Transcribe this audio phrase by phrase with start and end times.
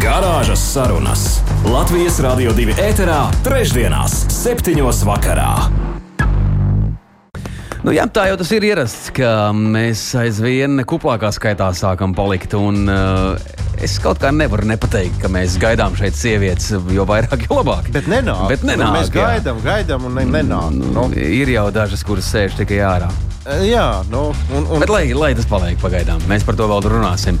[0.00, 1.22] Garāžas sarunas
[1.68, 5.50] Latvijas Rādio 2 ēterā, trešdienās, septiņos vakarā.
[7.84, 12.56] Nu, jā, tā jau tas ir ierasts, ka mēs aizvien kuplākā skaitā sākam palikt.
[12.56, 13.36] Un, uh,
[13.84, 17.90] es kaut kā nevaru nepateikt, ka mēs gaidām šeit sievietes, jo vairāk, jo labāk.
[17.94, 18.46] Bet nenāk.
[18.52, 20.76] Bet nenāk mēs gaidām, gaidām un ne, nenāk.
[20.94, 23.10] Nu, ir jau dažas, kuras sēž tikai ārā.
[23.64, 24.82] Jā, nu, un, un...
[24.82, 27.40] Bet lai, lai tas paliek pagaidām, mēs par to vēl runāsim.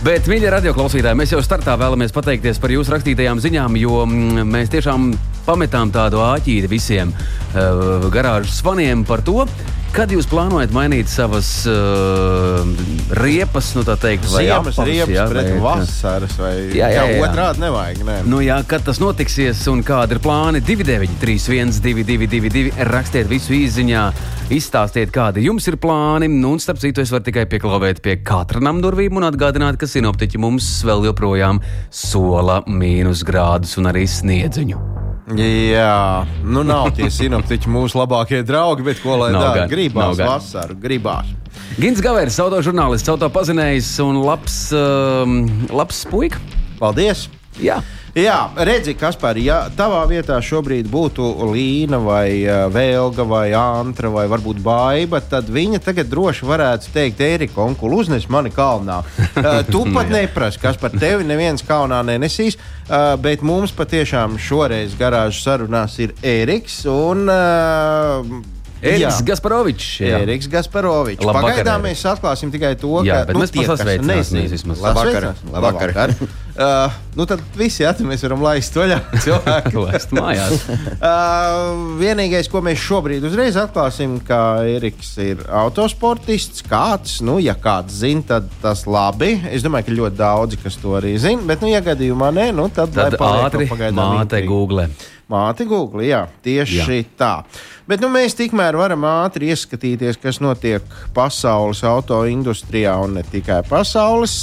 [0.00, 4.70] Bet, mīļie radioklausītāji, mēs jau startā vēlamies pateikties par jūsu rakstītajām ziņām, jo mm, mēs
[4.72, 5.10] tiešām
[5.44, 9.42] pametām tādu āķīti visiem uh, garāžas faniem par to,
[9.90, 12.60] Kad jūs plānojat mainīt savas uh,
[13.18, 17.16] riepas, nu tā teikt, vai ziemas riepas jā, pret vai, vasaras, vai jā, jā, jā.
[17.26, 18.04] otrādi nevajag?
[18.06, 18.18] Nē.
[18.30, 24.04] Nu, jā, kad tas notiksies un kādi ir plāni 293, 1222, rakstiet visu īsiņā,
[24.54, 26.30] izstāstiet, kādi jums ir plāni.
[26.30, 30.38] Nu, un starp citu, es varu tikai pieklauvēt pie katra namdurvīm un atgādināt, ka sinoptiķi
[30.46, 31.58] mums vēl joprojām
[31.90, 34.99] sola mīnus grādus un arī sniedziņu.
[35.38, 39.66] Jā, nu nav tie sinoptiķi mūsu labākie draugi, bet ko lai dara?
[39.70, 41.28] Gribās vasaru, gribās.
[41.80, 46.40] Gins Gavērs, auto žurnālists, auto pazinējs un labs, um, labs puika.
[46.80, 47.28] Paldies!
[47.62, 47.78] Jā.
[48.10, 54.24] Jā, redzi, Kaspar, ja tavā vietā šobrīd būtu Līna vai uh, Vēlga vai Antra vai
[54.32, 58.98] varbūt Baiba, tad viņa tagad droši varētu teikt, Erika, onkul, uznes mani kalnā.
[59.38, 64.98] Uh, tu pat neprasi, kas par tevi neviens kalnā nenesīs, uh, bet mums patiešām šoreiz
[64.98, 67.30] garāžas sarunās ir Eriks un
[68.82, 69.88] Eriks Gasparovičs.
[70.00, 71.24] Eriks Gasparovičs.
[71.24, 74.64] Pagaidām mēs atklāsim tikai to, jā, ka nu, mēs tie, pasveicināmies.
[74.80, 75.32] Labvakar.
[75.52, 75.92] Labvakar.
[75.96, 76.14] Labvakar.
[76.60, 79.84] uh, nu tad visi jā, mēs varam laist vaļā cilvēku.
[79.84, 80.64] laist mājās.
[81.10, 86.64] uh, vienīgais, ko mēs šobrīd uzreiz atklāsim, ka Eriks ir autosportists.
[86.70, 89.34] Kāds, nu, ja kāds zina, tad tas labi.
[89.52, 92.70] Es domāju, ka ļoti daudzi, kas to arī zina, bet, nu, ja gadījumā nē, nu,
[92.72, 94.88] tad, tad ātri māte Google.
[95.30, 97.02] Māte Google, jā, tieši jā.
[97.14, 97.34] tā.
[97.86, 100.82] Bet nu, mēs tikmēr varam ātri ieskatīties, kas notiek
[101.14, 104.34] pasaules auto industrijā un ne tikai pasaules.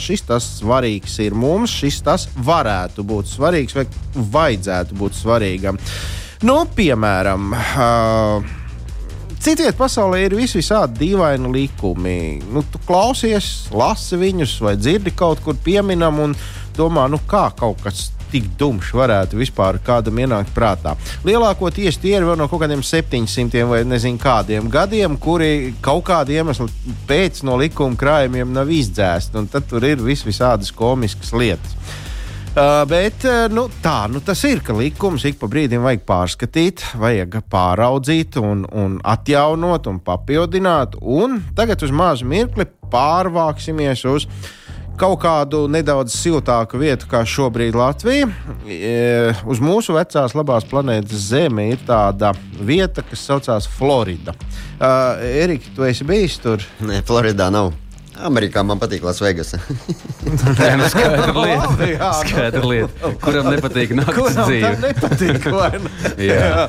[0.00, 3.84] Šis tas svarīgs ir mums, šis tas varētu būt svarīgs vai
[4.16, 5.80] vajadzētu būt svarīgam.
[6.48, 8.56] Nu, piemēram, uh,
[9.40, 12.16] Citviet pasaulē ir vis visādi dīvaini likumi.
[12.52, 16.34] Nu, tu klausies, lasi viņus vai dzirdi kaut kur pieminam un
[16.76, 20.96] domā, nu kā kaut kas tik dumšs varētu vispār kādam ienākt prātā.
[21.26, 26.68] Lielākoties tie ir no kaut kādiem 700 vai nezinu kādiem gadiem, kuri kaut kāda iemesla
[27.08, 29.46] pēc no likuma krājumiem nav izdzēsti.
[29.50, 31.76] Tad tur ir vis visādas komiskas lietas.
[32.50, 33.22] Uh, bet
[33.54, 38.64] nu, tā nu, tas ir, ka likums ik pa brīdim vajag pārskatīt, vajag pāraudzīt, un,
[38.74, 40.96] un atjaunot un papildināt.
[40.98, 44.50] Un tagad uz mazu mirkli pārvāksimies uz uh,
[45.00, 48.28] kaut kādu nedaudz siltāku vietu, kā šobrīd Latvija.
[48.68, 48.94] E,
[49.48, 54.34] uz mūsu vecās labās planētas Zeme ir tāda vieta, kas saucās Florida.
[54.80, 56.64] Uh, Erika, tu esi bijis tur?
[56.84, 57.72] Nē, Floridā nav.
[58.20, 59.54] Amerikā man patīk Lasvegas.
[59.54, 61.88] Tā ir nu skaidra lieta.
[61.88, 63.12] Jā, skaidra lieta.
[63.22, 64.72] Kuram nepatīk naktas dzīve?
[64.84, 65.94] Nepatīk, vai ne?
[66.30, 66.40] Jā.
[66.40, 66.66] Jā.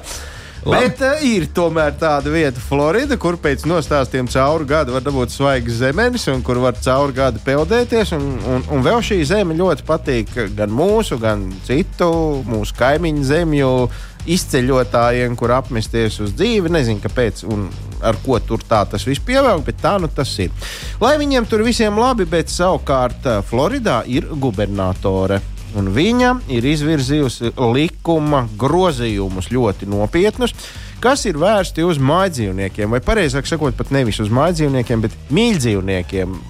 [0.61, 0.91] Labi.
[0.91, 5.79] Bet uh, ir tomēr tāda vieta, Florida, kur pēc nostāstiem cauri gadu var dabūt svaigas
[5.81, 8.13] zemenes, un kur var cauri gadu peldēties.
[8.17, 12.11] Un, un, un vēl šī zeme ļoti patīk gan mūsu, gan citu,
[12.45, 13.71] mūsu kaimiņu zemju
[14.29, 16.69] izceļotājiem, kur apmesties uz dzīvi.
[16.77, 17.65] Nezinu, kāpēc un
[18.05, 20.53] ar ko tur tā tas viss pievelk, bet tā nu tas ir.
[21.01, 25.41] Lai viņiem tur visiem labi, bet savukārt eh, Floridā ir gubernatore
[25.79, 30.55] un viņa ir izvirzījusi likuma grozījumus ļoti nopietnus,
[31.01, 36.41] kas ir vērsti uz mājdzīvniekiem, vai precīzāk sakot, pat nevis uz mājdzīvniekiem, bet mīļdzīvniekiem.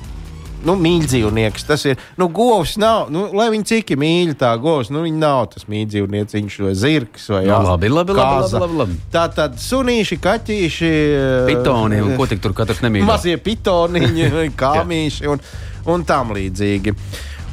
[0.62, 2.02] Nu, mīļdzīvnieks tas ir.
[2.22, 6.60] Nu, govs nav, nu, lai viņi cik mīļi, tā govs, nu, viņi nav tas mīļdzīvnieks
[6.62, 9.00] vai zirgs vai no, nu, labi, labi, labi, labi, labi.
[9.14, 10.92] Tā tad sunīši, kaķīši,
[11.50, 13.08] pitoni un ko tik tur katrs nemīl.
[13.10, 14.30] Mazie pitoniņi,
[14.64, 15.42] kāmīši un,
[15.90, 16.94] un tam līdzīgi.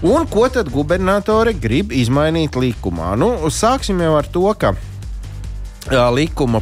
[0.07, 3.17] Un ko tad gubernatori grib izmainīt likumā?
[3.19, 4.77] Nu, sāksim jau ar to, ka
[6.15, 6.61] likuma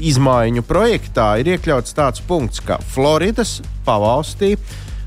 [0.00, 4.54] izmaiņu projektā ir iekļauts tāds punkts, ka Floridas pavalstī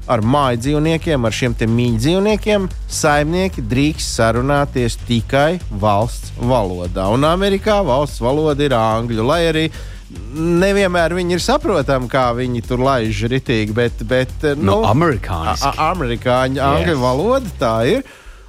[0.06, 7.08] ar māju dzīvniekiem, ar šiem mīļdzīvniekiem, saimnieki drīkst sarunāties tikai valsts valodā.
[7.16, 9.66] Un Amerikā valsts valoda ir angļu, lai arī
[10.34, 14.84] nevienmēr viņi ir saprotami, kā viņi tur laiž ritīgi, bet, bet No, nu,
[15.64, 17.02] a- amerikāņu angļu Yes.
[17.02, 18.04] valoda tā ir.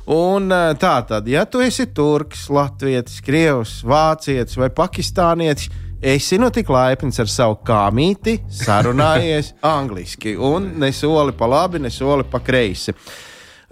[0.06, 5.70] Un eh, tā tad, ja tu esi turks, latvietis, krievs, vācietis vai pakistānietis,
[6.05, 11.88] esi nu tik laipns ar savu kāmīti, sarunājies angliski un ne soli pa labi, ne
[11.90, 12.93] soli pa kreisi.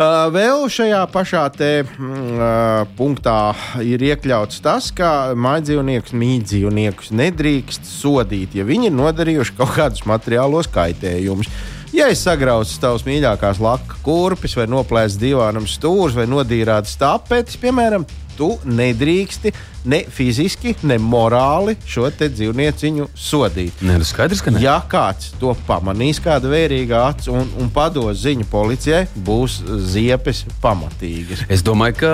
[0.00, 3.52] Vēl šajā pašā te, uh, punktā
[3.84, 10.70] ir iekļauts tas, ka mājdzīvniekus, mītdzīvniekus nedrīkst sodīt, ja viņi ir nodarījuši kaut kādus materiālos
[10.72, 11.50] kaitējumus.
[11.92, 18.08] Ja es sagrauzu tavas mīļākās laka kurpes, vai noplēsu divānam stūrus, vai nodīrātu stāpētis, piemēram,
[18.42, 19.52] tu nedrīksti
[19.86, 23.82] ne fiziski, ne morāli šo dzīvnieciņu sodīt.
[23.86, 24.62] Nē, nu skaidrs, ka ne.
[24.62, 29.60] Ja kāds to pamanīs, kāda vērīga acis un, un pados ziņu policijai, būs
[29.92, 31.46] ziepes pamatīgas.
[31.52, 32.12] Es domāju, ka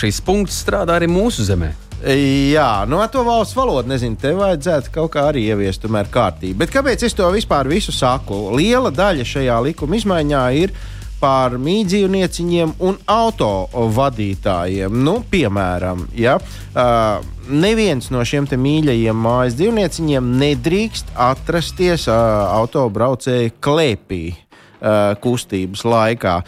[0.00, 1.72] šis punkts strādā arī mūsu zemē.
[2.00, 6.56] Jā, no to valsts valodu nezinu, te vajadzētu kaut kā arī ieviest tomēr kārtību.
[6.62, 8.46] Bet kāpēc es to vispār visu saku?
[8.56, 10.72] Liela daļa šajā likuma izmaiņā ir
[11.20, 14.94] par mītdzīvnieciņiem un auto vadītājiem.
[15.04, 17.20] Nu, piemēram, ja, uh,
[17.50, 22.16] neviens no šiem mīļajiem mājas dzīvnieciņiem nedrīkst atrasties uh,
[22.56, 26.40] autobraucēju klēpī uh, kustības laikā.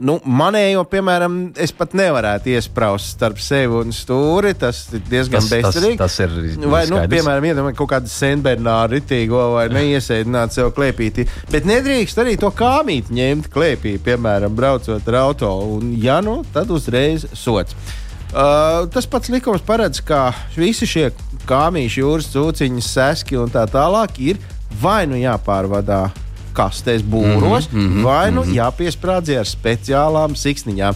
[0.00, 4.54] Nu, manējo, piemēram, es pat nevarētu iesprāst starp sevi un stūri.
[4.56, 5.98] Tas ir diezgan Tas- tas- bezcerīgi.
[6.00, 6.30] tas ir
[6.70, 7.10] Vai, nu, skaidrs.
[7.12, 11.26] piemēram, iedomājieties kaut kādu senbernāru ritīgo vai neiesēdināt sev klēpīti.
[11.50, 15.50] Bet nedrīkst arī to kāmīt ņemt klēpī, piemēram, braucot ar auto.
[15.76, 17.74] Un, ja nu, tad uzreiz sots.
[18.32, 21.10] Uh, tas pats likums paredz, ka visi šie
[21.50, 24.38] kāmīši, jūras cūciņas, seski un tā tālāk ir
[24.80, 26.12] vai nu jāpārvadā
[26.54, 28.58] kastēs būros, mm -hmm, vai nu mm -hmm.
[28.60, 30.94] jāpiesprādzē ar speciālām siksniņām.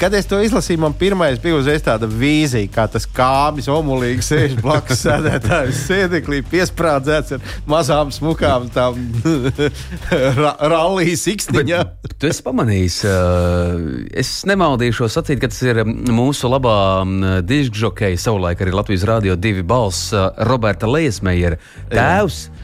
[0.00, 4.56] Kad es to izlasīju, man pirmais bija uzreiz tāda vīzija, kā tas kāmis omulīgi sēž
[4.60, 9.00] blakus sēdētājas sēdeklī, piesprādzēts ar mazām smukām tām
[10.40, 11.92] ra rallija siksniņām.
[12.18, 13.76] Tu esi pamanījis, uh,
[14.12, 19.36] es nemaldīšos sacīt, ka tas ir um, mūsu labā um, diskžokeja, savulaik arī Latvijas Rādio
[19.36, 22.48] 2 balss uh, Roberta Leismejera tēvs.
[22.48, 22.59] uh,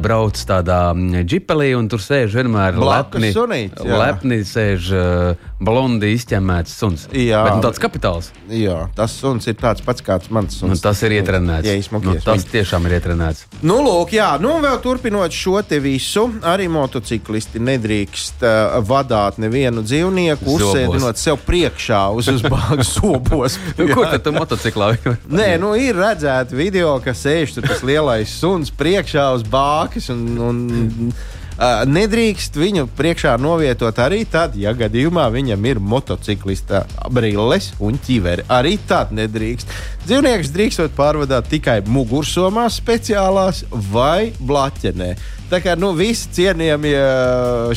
[0.00, 3.32] Brauc tādā mm, džipelī, un tur sēž vienmēr Blakus lepni.
[3.34, 3.98] sunītis, jā.
[4.00, 7.06] lepni sēž uh, blondi izķemmēts suns.
[7.12, 7.42] Jā.
[7.44, 8.30] Bet, nu, tāds kapitāls.
[8.52, 10.80] Jā, tas suns ir tāds pats kāds mans Nu, suns.
[10.84, 11.68] tas ir ietrenēts.
[11.68, 13.44] Jā, nu, tas tiešām ir ietrenēts.
[13.66, 19.84] Nu, lūk, jā, nu, vēl turpinot šo te visu, arī motociklisti nedrīkst uh, vadīt nevienu
[19.84, 23.58] dzīvnieku, uzsēdinot sev priekšā uz uzbāztas sobos.
[23.76, 24.94] Nu, kur tad tu motociklā?
[25.28, 30.30] Nē, nu ir redzēta video, ka sēž tur tas lielais suns priekšā uz bākas un.
[30.50, 31.12] un
[31.56, 38.44] Uh, nedrīkst viņu priekšā novietot arī tad, ja gadījumā viņam ir motociklista brilles un ķiveri.
[38.52, 39.72] Arī tad nedrīkst.
[40.04, 45.08] Dzīvnieks drīkstot pārvadāt tikai mugursomās, speciālās vai blaķenē.
[45.48, 46.94] Tā kā nu, visi cienījamie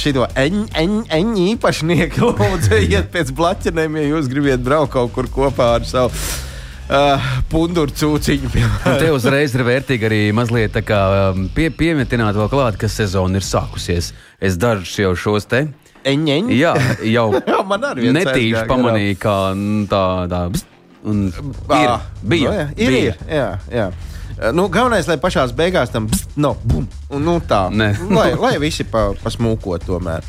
[0.03, 5.87] šito eņģeņu īpašnieki lūdzu iet pēc blaķenēm, ja jūs gribat braukt kaut kur kopā ar
[5.87, 6.11] savu
[6.89, 8.51] uh, punduru cūciņu.
[8.85, 13.45] Te uzreiz ir vērtīgi arī mazliet kā, um, pie, piemetināt vēl klāt, ka sezona ir
[13.45, 14.13] sākusies.
[14.41, 15.67] Es dažus jau šos te.
[16.09, 16.55] Eņģeņu?
[16.55, 16.73] Jā,
[17.11, 17.29] jau
[18.19, 19.37] netīši pamanīju, kā
[19.91, 20.69] tā, tā bzz,
[21.09, 23.17] un ir, bija, nu, jā, ir, bija.
[23.17, 23.89] ir, jā, jā.
[24.39, 27.89] Uh, Nu, galvenais, lai pašā beigās tam bzzt, no, bum, un, nu, tā, Nē.
[28.15, 30.23] lai, lai visi pa, pasmūko tomēr.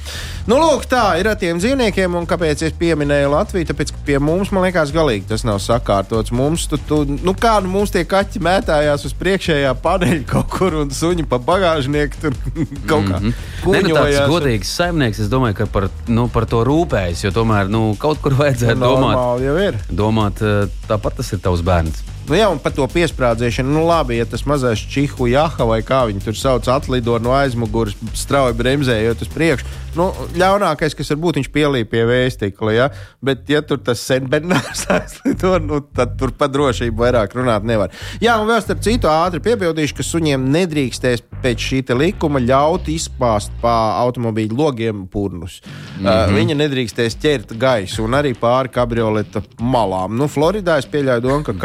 [0.51, 3.69] Nu, lūk, tā ir ar tiem dzīvniekiem, un kāpēc es pieminēju Latviju?
[3.71, 6.35] Tāpēc, ka pie mums, man liekas, galīgi tas nav sakārtots.
[6.35, 10.81] Mums, tu, tu, nu, kā nu, mums tie kaķi mētājās uz priekšējā paneļa kaut kur,
[10.83, 12.39] un suņi pa bagāžnieku tur
[12.91, 17.29] kaut kā Nē, nu, tāds godīgs saimnieks, es domāju, ka par, nu, par to rūpējas.
[17.29, 19.83] Jo tomēr nu, kaut kur vajadzētu domāt, Normāli jau ir.
[19.93, 22.10] domāt, eh, tāpat tas ir tavs bērns.
[22.29, 26.05] Nu, jā, un par to piesprādzēšanu, nu, labi, ja tas mazais čihu jaha vai kā
[26.11, 29.79] viņi tur sauc, atlido no aizmugures, strauji bremzējot uz priekšu.
[29.99, 30.07] Nu,
[30.39, 32.87] ļaunākais, kas var būt, viņš pielīp pie vēstikla, ja?
[33.25, 37.91] bet, ja tur tas senbernārs aizlido, nu, tad tur par drošību vairāk runāt nevar.
[38.23, 43.51] Jā, un vēl starp citu ātri piebildīšu, ka suņiem nedrīkstēs pēc šī likuma ļaut izpāst
[43.63, 45.59] pa automobīļu logiem purnus.
[45.65, 46.29] Mm -hmm.
[46.31, 50.15] uh, viņa nedrīkstēs ķert gaisu un arī pāri kabrioleta malām.
[50.17, 51.57] Nu, Floridā es pieļauju domu, ka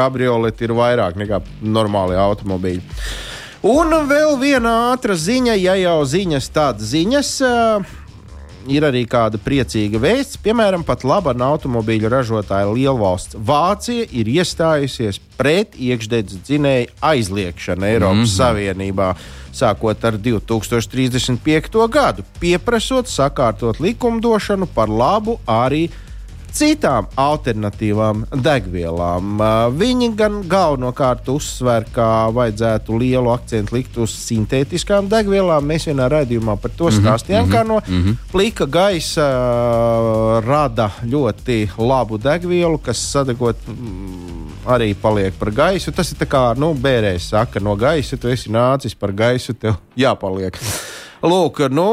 [0.45, 2.81] kabrioleti ir vairāk nekā normāli automobīļi.
[3.65, 7.41] Un vēl viena ātra ziņa, ja jau ziņas tādas ziņas.
[7.41, 7.85] Uh,
[8.67, 10.37] ir arī kāda priecīga vēsts.
[10.41, 18.23] Piemēram, pat laba automobīļu ražotāja lielvalsts Vācija ir iestājusies pret iekšdedzes dzinēju aizliekšanu Eiropas mm
[18.23, 18.37] -hmm.
[18.37, 19.15] Savienībā.
[19.55, 21.87] Sākot ar 2035.
[21.89, 25.89] gadu, pieprasot sakārtot likumdošanu par labu arī
[26.55, 29.41] citām alternatīvām degvielām.
[29.75, 35.67] Viņi gan galvenokārt uzsver, ka vajadzētu lielu akcentu likt uz sintētiskām degvielām.
[35.67, 38.31] Mēs vienā raidījumā par to mhm, stāstījām, mm -hmm, kā no mm -hmm.
[38.31, 39.27] plika gaisa
[40.45, 43.57] rada ļoti labu degvielu, kas sadegot
[44.65, 45.91] arī paliek par gaisu.
[45.91, 50.57] Tas ir kā nu, bērēs saka, no gaisa tu esi nācis par gaisu, tev jāpaliek.
[51.24, 51.88] Lūk, nu,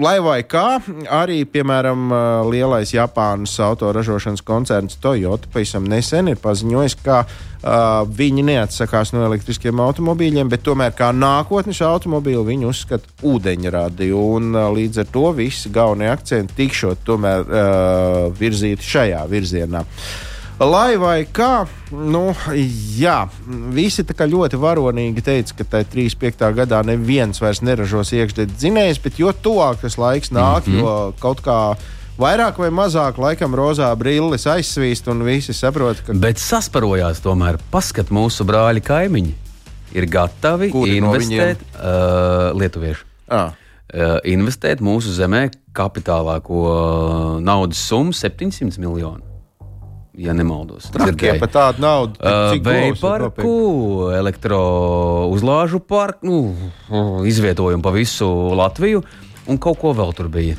[0.00, 0.78] lai vai kā,
[1.10, 2.12] arī, piemēram,
[2.46, 9.82] lielais Japānas autoražošanas koncerns Toyota pavisam nesen ir paziņojis, ka uh, viņi neatsakās no elektriskiem
[9.82, 14.12] automobīļiem, bet tomēr kā nākotnes automobīlu viņi uzskata ūdeņradi.
[14.16, 19.82] Un, uh, līdz ar to visi galvenie akcenti tikšot tomēr uh, virzīti šajā virzienā.
[19.84, 20.29] Uh,
[20.60, 22.34] Lai vai kā, nu,
[23.00, 23.22] jā,
[23.72, 26.50] visi ļoti varonīgi teica, ka tajā 35.
[26.58, 30.80] gadā neviens vairs neražos iekšzemes dzinējus, bet jo tuvāk tas laiks nāk, mm -hmm.
[30.80, 31.76] jo kaut kā
[32.18, 36.12] vairāk vai mazāk laikam rozā brilles aizsvīst un visi saprot, ka.
[36.12, 39.34] Bet sasparojās tomēr, paskat mūsu brāļi kaimiņi
[39.94, 43.04] ir gatavi Kuri investēt no uh, lietuvieši.
[43.30, 43.52] Ah.
[43.94, 49.29] Uh, investēt mūsu zemē kapitālāko naudas summu 700 miljonu
[50.18, 50.90] ja nemaldos.
[50.94, 52.18] Trakie par tādu naudu.
[52.18, 53.54] Uh, Vēja parku,
[54.16, 56.40] elektrouzlāžu parku, nu,
[57.28, 59.04] izvietojumu pa visu Latviju.
[59.50, 60.54] Un kaut ko vēl tur bija.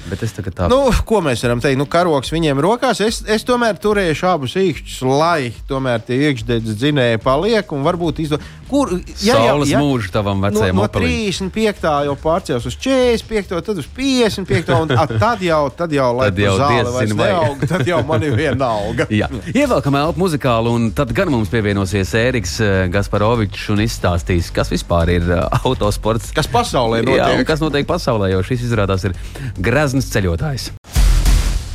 [0.52, 0.68] Tā...
[0.72, 1.80] Nu, ko mēs varam teikt?
[1.80, 3.00] Nu, karoks viņiem rokās.
[3.04, 7.72] Es, es tomēr turēšu abus īkšķus, lai tomēr tie iekšdedzes dzinēji paliek.
[7.72, 8.42] Un varbūt izdo...
[8.72, 8.88] Kur
[9.20, 11.90] Saules ja, ja, mūžu tavam vecajam no, no 35.
[12.08, 13.58] jau pārcēlās uz 45.
[13.68, 14.72] tad uz 55.
[14.78, 18.38] un a, tad jau, tad jau, tad jau zāle vairs neaug, tad jau man ir
[18.40, 19.10] viena alga.
[19.20, 24.72] Jā, ievelkam elpu muzikālu un tad gan mums pievienosies Ēriks eh, Gasparovičs un izstāstīs, kas
[24.72, 26.32] vispār ir uh, autosports.
[26.36, 27.20] Kas pasaulē notiek?
[27.20, 29.16] Jā, kas notiek pasaulē, jo šis izrādās ir
[29.58, 30.72] grezns ceļotājs.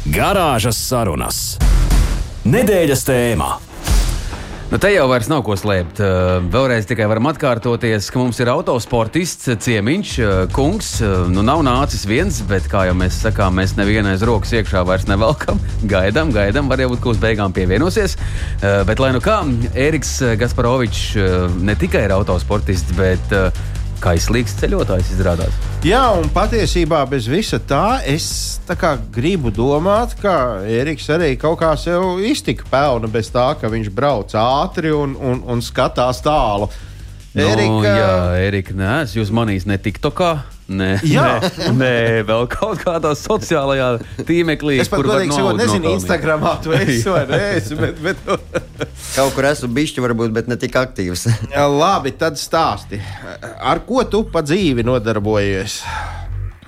[0.07, 1.57] Garāžas sarunas.
[2.47, 3.55] Nedēļas tēmā.
[4.67, 6.01] Nu, te jau vairs nav ko slēpt.
[6.51, 10.15] Vēlreiz tikai varam atkārtoties, ka mums ir autosportists ciemiņš,
[10.55, 10.89] kungs.
[11.31, 15.07] Nu, nav nācis viens, bet, kā jau mēs sakām, mēs nevienu aiz rokas iekšā vairs
[15.07, 15.63] nevelkam.
[15.93, 18.19] Gaidām, gaidām, varbūt, ka uz beigām pievienosies.
[18.61, 19.39] Bet, lai nu kā,
[19.79, 23.39] Eriks Gasparovičs ne tikai ir autosportists, bet
[24.03, 25.55] kaislīgs ceļotājs izrādās.
[25.87, 28.27] Jā, un patiesībā bez visa tā es
[28.67, 33.93] tā gribu domāt, ka Eriks arī kaut kā sev iztika pelna bez tā, ka viņš
[33.95, 36.71] brauc ātri un, un, un skatās tālu.
[37.37, 38.13] No, nu, Erika, jā,
[38.49, 40.56] Erika, nē, es jūs manīs ne TikTokā.
[40.67, 41.91] Nē, nē, nē,
[42.27, 43.91] vēl kaut kādā sociālajā
[44.27, 44.81] tīmeklī.
[44.83, 47.39] Es pat godīgi sakot, nezinu, Instagramā tu esi vai nē,
[47.79, 48.25] bet, bet...
[49.15, 51.29] kaut kur esmu bišķi, varbūt, bet ne tik aktīvs.
[51.53, 52.99] Jā, labi, tad stāsti.
[53.63, 55.79] Ar ko tu pa dzīvi nodarbojies?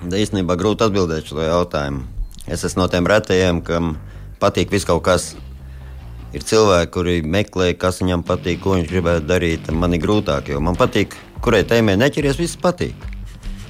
[0.07, 2.07] Īstenībā grūti atbildēt šo jautājumu.
[2.47, 3.97] Es esmu no tiem retajiem, kam
[4.39, 5.33] patīk viss kaut kas.
[6.31, 9.71] Ir cilvēki, kuri meklē, kas viņam patīk, ko viņš gribētu darīt.
[9.75, 13.08] Man ir grūtāk, jo man patīk, kurai tēmai neķeries, viss patīk.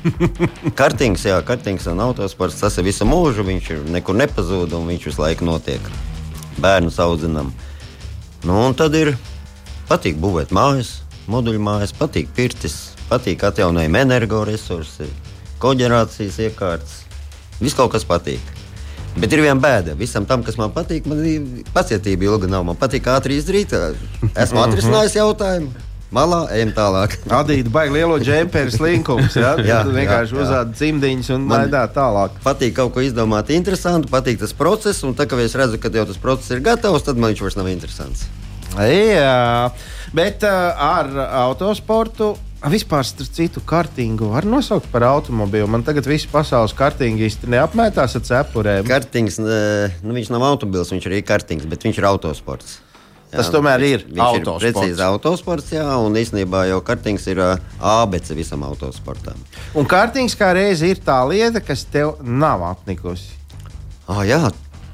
[0.80, 3.46] kartings, jā, kartings un autosports tas ir visu mūžu.
[3.48, 5.90] Viņš ir nekur nepazūd un viņš visu laiku notiek.
[6.60, 7.52] Bērnu audzinām.
[8.44, 9.14] Nu, un tad ir
[9.90, 11.00] patīk būvēt mājas,
[11.32, 15.10] moduļu mājas, patīk pirtis, patīk atjaunojumi energoresursi,
[15.64, 16.96] koģenerācijas iekārtas.
[17.60, 18.56] Viss kaut kas patīk.
[19.20, 19.98] Bet ir viena bēda.
[20.00, 21.20] Visam tam, kas man patīk, man
[21.76, 22.64] pacietība ilga nav.
[22.68, 23.76] Man patīk ātri izdarīt.
[24.32, 27.16] Esmu atrisinājis jautājumu malā, ejam tālāk.
[27.40, 29.38] Adīt, baigi lielo džemperi slinkums.
[29.38, 29.54] Ja?
[29.62, 32.42] jā, tu vienkārši uzādi cimdiņus un laidā tālāk.
[32.46, 36.08] Patīk kaut ko izdomāt interesantu, patīk tas process, un tā kā es redzu, ka jau
[36.10, 38.28] tas process ir gatavs, tad man viņš vairs nav interesants.
[38.78, 39.72] Jā,
[40.16, 41.10] bet uh, ar
[41.48, 42.36] autosportu.
[42.60, 45.70] Vispār citu kartingu var nosaukt par automobīlu.
[45.72, 48.84] Man tagad viss pasaules kartingisti neapmētās ar cepurēm.
[48.90, 52.82] Kartings, nu, viņš nav automobilis, viņš ir arī kartings, bet viņš ir autosports.
[53.30, 54.64] Jā, Tas tomēr ir autosports.
[54.66, 59.38] Ir precīzi autosports, jā, un īstenībā jau kartings ir uh, ABC visam autosportam.
[59.78, 63.38] Un kartings kā reize ir tā lieta, kas tev nav apnikusi.
[64.10, 64.48] Oh, jā,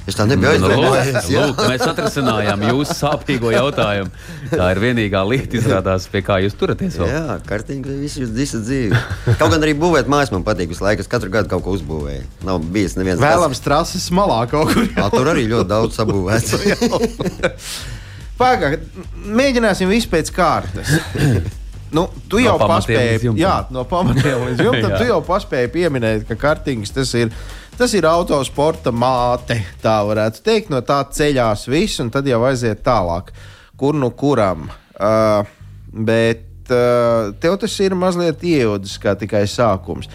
[0.05, 1.15] Es tā nebiju aizdomājies.
[1.33, 4.11] Nu, lūk, mēs atrisinājām jūsu sāpīgo jautājumu.
[4.51, 6.99] Tā ir vienīgā lieta, izrādās, pie kā jūs turaties.
[7.01, 7.09] Vēl.
[7.09, 9.01] Jā, kārtīgi visu, visu dzīvi.
[9.39, 11.01] Kaut gan arī būvēt mājas man patīk visu laiku.
[11.01, 12.21] Es katru gadu kaut ko uzbūvēju.
[12.45, 13.23] Nav bijis neviens.
[13.23, 14.85] Vēlams trases malā kaut kur.
[14.85, 16.53] Jā, tur arī ļoti daudz sabūvēts.
[18.39, 18.81] Pagaid,
[19.15, 20.97] mēģināsim visu pēc kārtas.
[21.95, 24.95] Nu, tu no jau paspēji, jā, no pamatiem līdz jumtam.
[24.99, 27.29] tu jau paspēji pieminēt, ka kartings tas ir
[27.75, 30.69] Tas ir autosporta māte, tā varētu teikt.
[30.71, 33.33] No tā ceļās viss, un tad jau aiziet tālāk,
[33.75, 34.69] kur nu kuram.
[34.95, 35.43] Uh,
[35.91, 40.07] bet uh, tev tas ir mazliet iejūdzis kā tikai sākums.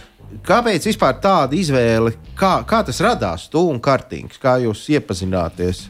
[0.46, 2.14] Kāpēc vispār tāda izvēle?
[2.38, 3.44] Kā, kā tas radās?
[3.52, 5.84] Tu un Kartings, kā jūs iepazināties?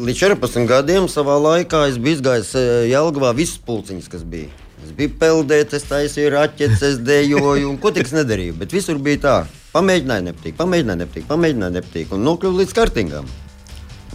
[0.00, 4.48] Līdz 14 gadiem savā laikā es biju izgājis eh, Jelgavā visas pulciņas, kas bija.
[4.80, 8.56] Es biju peldēt, es taisīju raķetes, es dejoju, un ko tik es nedarīju.
[8.62, 9.34] Bet visur bija tā,
[9.74, 13.28] pamēģināju, nepatīk, pamēģināju, nepatīk, pamēģināju, nepatīk, un nokļuvu līdz kartingām.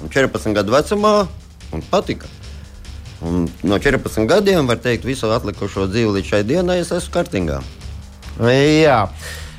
[0.02, 1.14] Un 14 gadu vecumā
[1.78, 2.30] un patika.
[3.22, 7.62] Un no 14 gadiem, var teikt, visu atlikušo dzīvi līdz šai dienai es esmu kartingā.
[8.42, 9.04] Jā.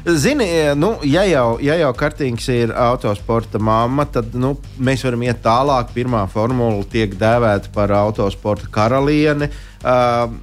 [0.07, 0.47] Zini,
[0.79, 5.91] nu, ja jau, ja jau kartings ir autosporta mamma, tad nu, mēs varam iet tālāk.
[5.97, 9.51] Pirmā formula tiek dēvēta par autosporta karalieni.
[9.83, 10.39] Uh,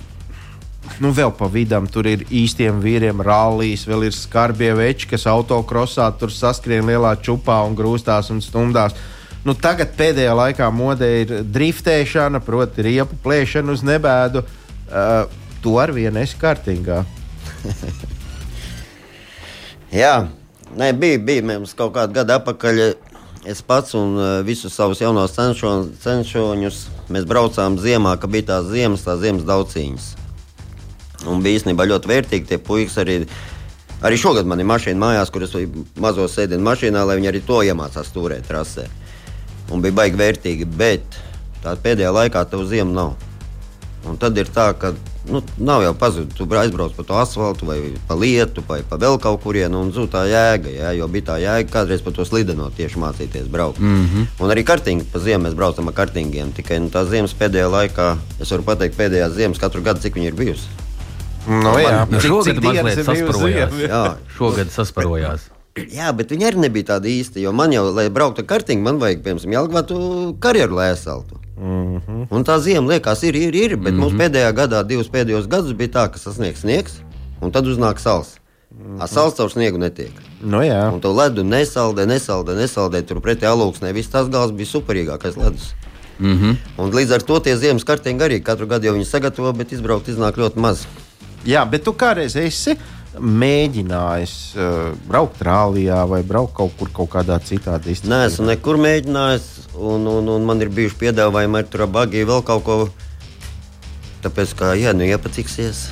[1.01, 6.07] Nu, vēl pa vidam tur ir īstiem vīriem rallijas, vēl ir skarbie veči, kas autokrosā
[6.19, 8.95] tur saskrien lielā čupā un grūstās un stumdās.
[9.45, 14.45] Nu, tagad pēdējā laikā modē ir driftēšana, proti, riepu plēšana uz nebēdu.
[14.85, 15.25] Uh,
[15.61, 17.03] tu ar vienu esi kārtīgā.
[19.93, 20.15] Jā,
[20.75, 22.81] Nē, bija, bija mums kaut kāda gada atpakaļ.
[23.45, 26.79] Es pats un uh, visus savus jaunos cenšo, cenšoņus
[27.13, 30.07] mēs braucām ziemā, kad bija tās ziemas, tās ziemas daudziņas.
[31.29, 33.19] Un bija īstenībā ļoti vērtīgi tie puikas arī.
[34.05, 35.53] Arī šogad man ir mašīna mājās, kur es
[36.01, 38.89] mazo sēdienu mašīnā, lai viņi arī to iemācās turēt trasē.
[39.71, 41.21] Un bija baigi vērtīgi, bet
[41.63, 43.13] tā pēdējā laikā tev ziema nav.
[44.09, 44.91] Un tad ir tā, ka
[45.29, 46.35] nu, nav jau pazudis.
[46.37, 50.11] Tu aizbrauc pa to asfaltu, vai pa lietu, vai pa vēl kaut kurienu, un zūd
[50.13, 50.69] tā jēga.
[50.69, 53.79] Jā, jo bija tā jēga kādreiz pa to slidenot, tieši mācīties braukt.
[53.79, 54.27] Mm -hmm.
[54.39, 56.51] Un arī kartingi, pa ziemu mēs braucam ar kartingiem.
[56.51, 60.27] Tikai nu, tā ziemas pēdējā laikā, es varu pateikt, pēdējās ziemas katru gadu, cik viņi
[60.27, 60.67] ir bijusi.
[61.47, 63.73] Nu, jā, Nu, Cik- šogad mazliet sasparojās.
[63.89, 65.54] Jā, Šogad sasparojās.
[65.97, 67.41] Jā, bet viņi arī nebija tādi īsti.
[67.43, 69.97] Jo man jau, lai brauktu ar kartiņu, man vajag, piemēram, Jelgavātu
[70.43, 71.41] karjeru, lai aizsaltu.
[71.55, 72.27] Mm -hmm.
[72.31, 74.01] Un tā zima liekas, ir, ir, ir bet mm -hmm.
[74.01, 76.93] mums pēdējā gadā, divus pēdējos gadus bija tā, ka sasniegs sniegs,
[77.41, 78.35] un tad uznāk sals.
[78.71, 79.07] Mm -hmm.
[79.07, 80.11] Sals caur sniegu netiek.
[80.41, 80.93] Nu, jā.
[80.93, 83.01] Un to ledu nesaldē, nesaldē, nesaldē.
[83.01, 85.73] Tur pretī alūksnē viss tas gals bija superīgākais ledus.
[86.19, 86.55] Mm -hmm.
[86.77, 90.07] Un līdz ar to tie ziemas kartiņi arī katru gadu jau viņi sagatavo, bet izbraukt
[90.07, 90.85] iznāk ļoti maz.
[91.45, 92.75] jā, bet tu kādreiz esi
[93.19, 98.25] mēģinājis uh, braukt rālijā vai braukt kaut kur kaut kādā citā Nē, disciplīnā.
[98.29, 102.65] esmu nekur mēģinājis, un, un, un man ir bijuši piedāvājumi ar tur bagāju vēl kaut
[102.65, 102.77] ko.
[104.25, 105.87] Tāpēc, kā, ja nu iepatiksies,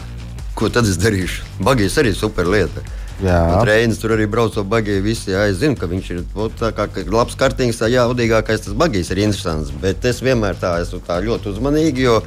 [0.58, 1.46] ko tad es darīšu?
[1.64, 2.82] Bagājs arī super lieta.
[3.22, 3.62] Jā.
[3.68, 5.04] Reinis tur arī brauc ar bagāju.
[5.06, 8.66] Visi jā, es zinu, ka viņš ir vot tā kā ka labs kartings, tā jaudīgākais
[8.66, 9.70] tas bagājs ir interesants.
[9.84, 12.20] Bet es vienmēr tā esmu tā ļoti uzmanīgi, jo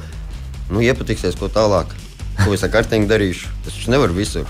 [0.71, 1.91] nu, iepatiksies, ko tālāk.
[2.37, 3.51] Ko es ar kartingu darīšu?
[3.65, 4.47] Es taču nevaru visur.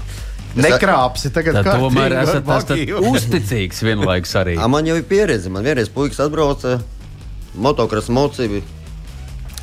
[0.56, 2.46] Es- Nekrāpsi tagad, tomēr esat,
[3.12, 4.56] uzticīgs vienlaikus arī.
[4.58, 5.50] A, man jau ir pieredze.
[5.54, 6.80] Man vienreiz puikas atbrauca
[7.56, 8.62] motocross mocību.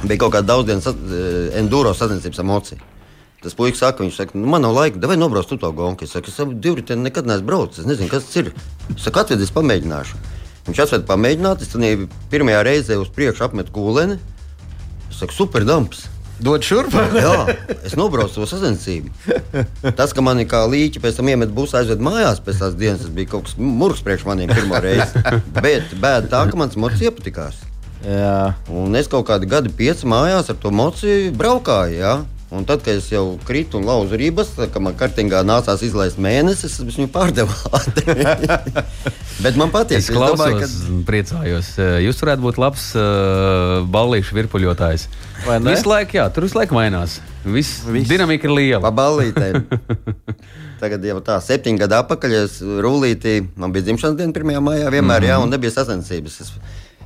[0.05, 2.81] Bija kaut kāda daudzdienas sa- eh, enduro sacensības ar mocību.
[3.43, 6.05] Tas puisis saka, viņš saka, nu, man nav laika, vai nobrauc tu to gonku.
[6.05, 7.79] Es saku, es savu divriteni nekad neesmu braucis.
[7.81, 8.53] Es nezinu, kas tas ir.
[8.97, 10.15] Es saku, atvedies, pamēģināšu.
[10.67, 11.83] Viņš atveda pamēģināt, es tad
[12.31, 14.19] pirmajā reizē uz priekšu apmetu kūleni.
[15.11, 16.09] Es saku, super dumps.
[16.43, 16.95] Dod šurp.
[17.25, 17.35] Jā,
[17.87, 19.13] es nobraucu to sacensību.
[19.95, 23.15] Tas, ka man kā līķi pēc tam iemet būs aizved mājās pēc tās dienas, tas
[23.15, 25.23] bija kaut kas murgs priekš maniem pirmo reizi.
[25.55, 27.63] Bet bēda tā, ka mans mocis iepatikās.
[28.05, 28.53] Jā.
[28.69, 31.99] Un es kaut kādu gadu pieci mājās ar to moci braukāju.
[32.03, 32.15] Ja?
[32.55, 36.77] Un tad, kad es jau kritu un lauzu rības, kad man kartingā nācās izlaist mēnesis,
[36.85, 37.51] es viņu pārdevu.
[39.45, 39.99] Bet man patīk.
[39.99, 40.99] Es klausos, ka...
[41.09, 41.73] priecājos.
[42.05, 45.09] Jūs varētu būt labs uh, ballīšu virpuļotājs.
[45.43, 47.19] Visu laiku, jā, tur visu laiku mainās.
[47.45, 48.09] Viss Viss.
[48.09, 48.83] dinamika ir liela.
[48.85, 49.67] Pa ballītēm.
[50.83, 54.65] Tagad jau tā, septiņi gadi atpakaļ, es rūlītī, man bija dzimšanas diena 1.
[54.65, 55.31] maijā, vienmēr, mm -hmm.
[55.31, 56.41] jā, un nebija sacensības.
[56.41, 56.53] Es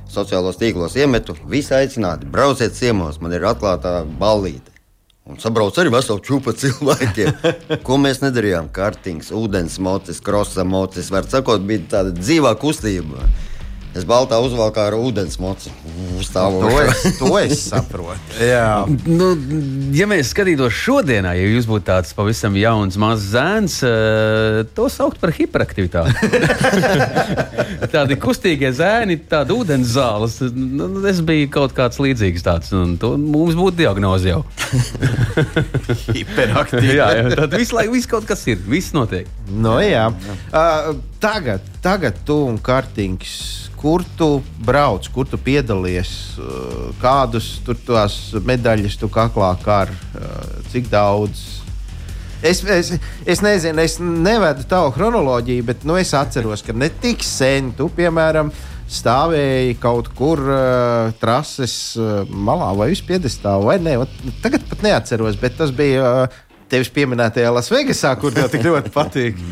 [0.09, 4.73] sociālos tīklos iemetu, visi aicināti, brauciet ciemos, man ir atklāta ballīte.
[5.29, 7.35] Un sabrauc arī veselu čūpu cilvēkiem.
[7.85, 8.71] Ko mēs nedarījām?
[8.73, 11.11] Kartings, ūdens mocis, krosa mocis.
[11.13, 13.27] Var sakot, bija tāda dzīvā kustība.
[13.97, 15.71] Es baltā uzvalku ar ūdens moci.
[16.29, 18.19] To es, to es saprotu.
[18.51, 18.85] Jā.
[19.09, 19.31] Nu,
[19.97, 25.17] ja mēs skatītos šodienā, ja jūs būtu tāds pavisam jauns, mazs zēns, eh, to saukt
[25.21, 26.29] par hiperaktivitāti.
[27.93, 30.37] Tādi kustīgie zēni, tāda ūdens zāles.
[30.53, 34.43] Nu, es biju kaut kāds līdzīgs tāds, un to mums būtu diagnoze jau.
[36.13, 36.93] Hiperaktīvi.
[36.99, 39.29] jā, jā, tad visu laiku viss kaut kas ir, viss notiek.
[39.49, 40.09] No, jā.
[40.53, 40.91] uh,
[41.23, 48.17] tagad, tagad tu un Kārtings, kur tu brauc, kur tu piedalies, uh, kādus tur tās
[48.45, 51.45] medaļas tu kaklā kar, uh, cik daudz.
[52.39, 52.93] Es, es,
[53.27, 57.89] es nezinu, es nevedu tavu chronoloģiju, bet nu, es atceros, ka ne tik sen tu,
[57.95, 58.51] piemēram,
[58.89, 63.99] stāvēji kaut kur uh, trases uh, malā vai uz piedestāla, vai ne?
[64.01, 66.39] Ot, Tagad pat neatceros, bet tas bija uh,
[66.71, 69.43] tevis pieminētajā Lasvegasā, kur tev tik ļoti patīk.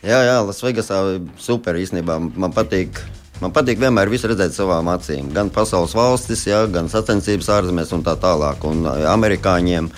[0.00, 0.98] Jā, jā, Lasvegasā
[1.36, 2.16] super īstenībā.
[2.20, 3.02] Man patīk.
[3.40, 5.28] Man patīk vienmēr visu redzēt savām acīm.
[5.32, 8.64] Gan pasaules valstis, jā, gan sacensības ārzemēs un tā tālāk.
[8.68, 9.90] Un amerikāņiem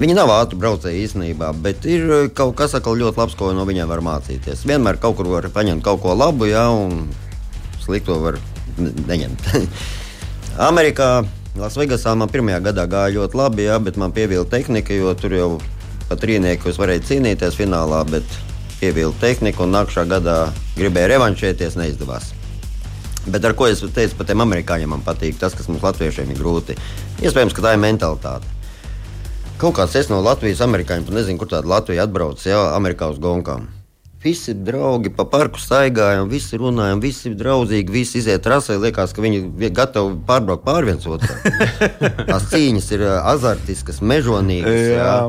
[0.00, 4.04] viņi nav ātri braucēji īstenībā, bet ir kaut kas ļoti labs, ko no viņiem var
[4.04, 4.66] mācīties.
[4.68, 7.08] Vienmēr kaut kur var paņemt kaut ko labu, jā, un
[7.84, 8.38] slikto var
[8.76, 9.48] ne- neņemt.
[10.70, 11.24] Amerikā,
[11.58, 15.48] Lasvegasā man pirmajā gadā gāja ļoti labi, jā, bet man pievilka tehnika, jo tur jau
[16.08, 18.24] pat trīniekos varēja cīnīties finālā, bet
[18.80, 20.36] pievilka tehnika un nākamā gadā
[20.76, 22.32] gribēja revanšēties, neizdevās.
[23.28, 26.38] Bet ar ko es teicu par tiem amerikāņiem, man patīk tas, kas mums latviešiem ir
[26.38, 26.78] grūti.
[27.20, 28.56] Iespējams, ka tā ir mentalitāte.
[29.58, 33.18] Kaut kāds es no Latvijas, amerikāņiem, pat nezinu, kur tāda Latvija atbrauc, jā, Amerikā uz
[33.18, 33.66] gonkām.
[34.22, 38.74] Visi draugi pa parku staigājam, visi runājam, visi draudzīgi, visi iziet trasē.
[38.82, 41.36] Liekas, ka viņi ir gatavi pārbraukt pār viens otru.
[42.30, 44.80] Tās cīņas ir azartiskas, mežonīgas.
[44.88, 45.04] Jā.
[45.04, 45.20] Jā.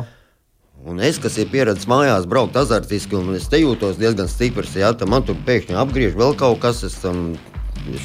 [0.87, 4.77] Un es, kas ir pieredzējis mājās, braukt azartiski, un es te jūtos diezgan stiprs.
[4.79, 6.83] Jā, man tur pēkšņi apgriež vēl kaut kas.
[6.87, 7.33] Es tam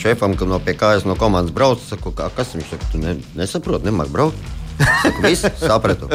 [0.00, 3.16] šefam, kam no pie kājas no komandas brauc, saku, kā, kas viņš saka, tu ne,
[3.38, 4.36] nesaproti, nemāk braukt.
[4.74, 6.08] Saku, viss sapratu.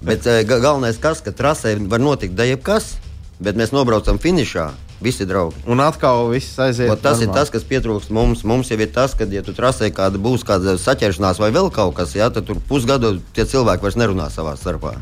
[0.00, 2.94] Bet eh, ga- galvenais, kas, ka trasē var notikt da jebkas,
[3.42, 4.70] bet mēs nobraucam finišā.
[5.02, 5.58] Visi draugi.
[5.66, 6.88] Un atkal viss aiziet.
[6.88, 7.36] Ot, tas ir normāli.
[7.42, 8.44] tas, kas pietrūkst mums.
[8.48, 11.96] Mums jau ir tas, ka, ja tu trasē kāda būs kāda saķeršanās vai vēl kaut
[11.98, 14.94] kas, jā, tad tur pusgadu tie cilvēki vairs nerunā savā starpā.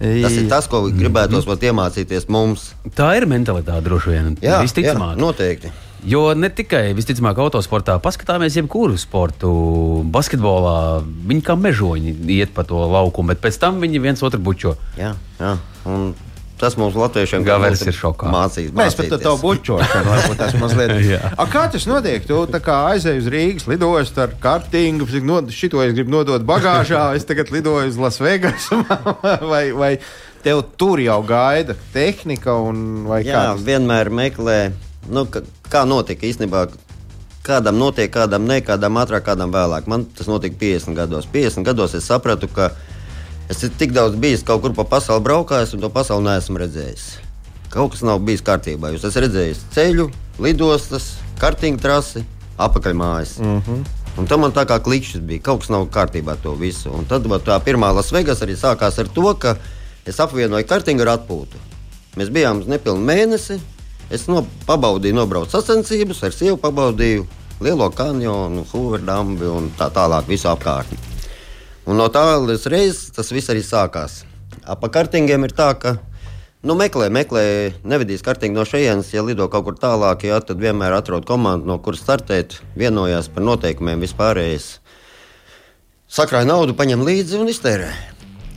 [0.00, 2.70] Tas ir tas, ko gribētos vat iemācīties mums.
[2.96, 4.34] Tā ir mentalitāte droši vien.
[4.40, 5.18] Jā, jā visticamāk.
[5.20, 5.72] noteikti.
[6.08, 9.50] Jo ne tikai visticamāk autosportā, paskatāmies jebkuru sportu,
[10.08, 11.02] basketbolā.
[11.04, 14.78] Viņi kā mežoņi iet pa to laukumu, bet pēc tam viņi viens otru bučo.
[14.96, 15.52] Jā, jā.
[15.84, 16.14] Un
[16.60, 18.30] tas mums latviešiem Gavers būtu ir šokā.
[18.32, 20.92] Mācīs, Mēs pat tādu bučošanu varbūt tas mazliet.
[21.14, 21.32] Jā.
[21.32, 22.26] A, kā tas notiek?
[22.28, 25.08] Tu tā kā aizēji uz Rīgas, lidostu ar kartingu,
[25.54, 28.68] šito es gribu nodot bagāžā, es tagad lidoju uz Lasvegas,
[29.52, 29.94] vai, vai
[30.44, 33.42] tev tur jau gaida tehnika un vai Jā, kā?
[33.54, 33.64] tas?
[33.66, 34.60] vienmēr meklē,
[35.08, 36.68] nu, ka, kā notika īstenībā.
[37.40, 39.86] Kādam notiek, kādam ne, kādam ātrāk, kādam vēlāk.
[39.88, 41.24] Man tas notika 50 gados.
[41.32, 42.68] 50 gados es sapratu, ka
[43.50, 47.06] es esmu tik daudz bijis kaut kur pa pasauli braukājis, un to pasauli neesmu redzējis.
[47.70, 48.92] Kaut kas nav bijis kārtībā.
[48.94, 50.06] Jūs esat redzējis ceļu,
[50.42, 52.22] lidostas, kartīņu trasi,
[52.58, 53.38] apakaļmājas.
[53.42, 53.82] Mm -hmm.
[54.18, 55.42] Un tam man tā kā klikšķis bija.
[55.42, 56.90] Kaut kas nav kārtībā ar to visu.
[56.90, 59.56] Un tad tā pirmā Lasvegas arī sākās ar to, ka
[60.06, 61.56] es apvienoju kartīņu ar atpūtu.
[62.16, 63.60] Mēs bijām uz nepilnu mēnesi.
[64.10, 67.26] Es no, pabaudīju, nobraucu sacensības, ar sievu pabaudīju
[67.60, 71.09] lielo kanjonu, Hooverdambi un tā tālāk, visu apkārtni.
[71.88, 74.22] Un no tādas reizes tas viss arī sākās.
[74.68, 75.96] Ap kartingiem ir tā, ka
[76.60, 77.44] nu, meklē, meklē,
[77.88, 81.78] nevedīs kartingu no šejienes, ja lido kaut kur tālāk, jā, tad vienmēr atrod komandu, no
[81.80, 84.74] kuras startēt, vienojās par noteikumiem vispārējais.
[86.10, 87.90] Sakrāja naudu, paņem līdzi un iztērē.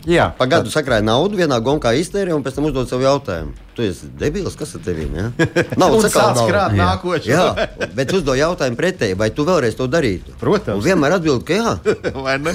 [0.09, 3.53] Jā, Pagaidu sakrāja naudu, vienā gonkā iztērē, un pēc tam uzdod sev jautājumu.
[3.73, 5.29] Tu esi debils, kas ar tevi ir?
[5.81, 7.39] Nav un sāc krāt Jā.
[7.55, 10.35] Jā, bet uzdod jautājumu pretēji, vai tu vēlreiz to darītu?
[10.41, 10.77] Protams.
[10.77, 11.71] Un vienmēr atbild, ka jā.
[12.25, 12.53] vai ne?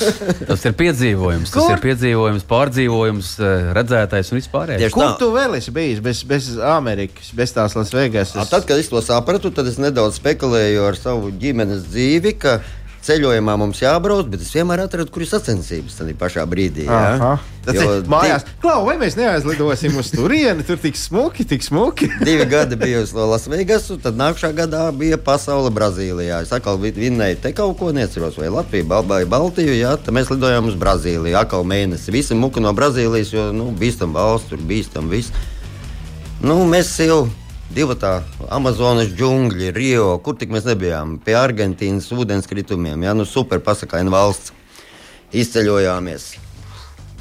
[0.50, 1.72] Tas ir piedzīvojums, tas Kur?
[1.74, 4.94] ir piedzīvojums, pārdzīvojums, eh, redzētais un vispārējais.
[4.94, 5.14] Kur tā.
[5.22, 8.36] tu vēl esi bijis bez, bez Amerikas, bez tās Lasvegas?
[8.36, 12.60] A, Tad, kad es to sapratu, tad es nedaudz spekulēju ar savu ģimenes dzīvi, ka
[13.06, 16.84] ceļojumā mums jābrauc, bet es vienmēr atradu, kur ir sacensības tajā pašā brīdī.
[16.88, 17.38] jā.
[17.64, 18.44] Tas Jo ir mājās.
[18.62, 20.64] Klau, vai mēs neaizlidosim uz turieni?
[20.64, 22.08] Tur tik smuki, tik smuki.
[22.28, 26.38] Divi gadi bija uz Lasvegasu, tad nākamā gadā bija pasaule Brazīlijā.
[26.44, 29.76] Es atkal vi- vinnēju te kaut ko, neceros, vai Latviju, Bal- vai Baltiju.
[29.76, 31.36] Jā, tad mēs lidojām uz Brazīliju.
[31.36, 32.12] Atkal mēnesi.
[32.16, 35.28] Visi muka no Brazīlijas, jo nu, bīstam valsts, tur bīstam viss.
[36.40, 37.26] Nu, mēs jau
[37.74, 38.20] divi tā
[38.52, 41.18] Amazonas džungļi, Rio, kur tik mēs nebijām.
[41.24, 44.54] Pie Argentīnas ūdenskritumiem, jā, nu super pasakaina valsts.
[45.30, 46.32] Izceļojāmies.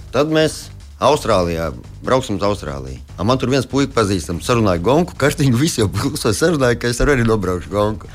[0.10, 0.64] Tad mēs
[1.00, 1.70] Austrālijā
[2.04, 2.98] brauksim uz Austrāliju.
[3.16, 7.00] A, man tur viens puisis pazīstams, sarunāja gonku, kartiņu, visi jau kluso sarunāja, ka es
[7.06, 8.10] arī nobraukšu gonku.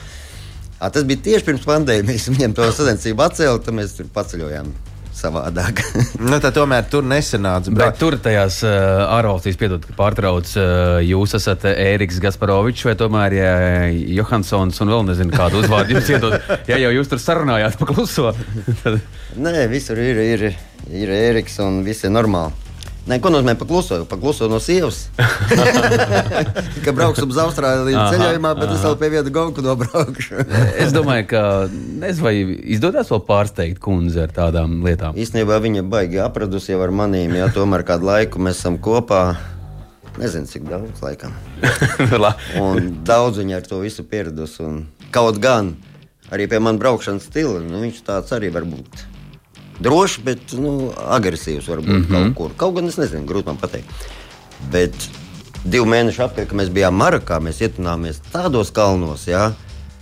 [0.81, 2.27] A, tas bija tieši pirms pandēmijas.
[2.35, 4.75] Viņiem to sacensību atcēla, tad mēs tur paceļojām
[5.17, 5.83] savādāk.
[6.23, 7.71] nu, tad tomēr tur nesanāca.
[7.71, 8.01] Bet braukt.
[8.03, 13.55] tur tajās uh, ārvalstīs, piedod, ka pārtrauc, uh, jūs esat Ēriks Gasparovičs vai tomēr ja,
[14.19, 16.39] Johansons un vēl nezinu kādu uzvārdu jums iedod.
[16.71, 18.31] Ja jau jūs tur sarunājāt pa kluso,
[19.45, 20.45] Nē, visur ir, ir,
[20.91, 22.64] ir Eriks un viss ir normāli.
[23.05, 23.99] Nē, ko nozīmē pakluso?
[24.09, 25.11] Pakluso no sievas.
[26.85, 28.87] ka brauksim uz Austrāliju ceļojumā, bet es aha.
[28.87, 30.41] vēl pie viena gauku nobraukšu.
[30.85, 31.43] Es domāju, ka
[32.01, 32.33] nezinu, vai
[32.77, 35.19] izdodas vēl pārsteigt kundzi ar tādām lietām.
[35.21, 39.35] Īstenībā viņa baigi apradusi jau ar manīm, ja tomēr kādu laiku mēs esam kopā.
[40.17, 41.37] Nezinu, cik daudz laikam.
[42.25, 44.65] La- Un daudz viņa ar to visu pieradusi.
[45.13, 45.75] Kaut gan
[46.33, 49.11] arī pie manas braukšanas stila, nu, viņš tāds arī var būt.
[49.83, 52.13] Drošs, bet nu, agresīvs varbūt mm -hmm.
[52.13, 52.57] kaut kur.
[52.57, 53.91] Kaut gan es nezinu, grūti man pateikt.
[54.71, 54.95] Bet
[55.65, 59.53] divu mēnešu atpakaļ, kad mēs bijām Marakā, mēs ietunāmies tādos kalnos, jā,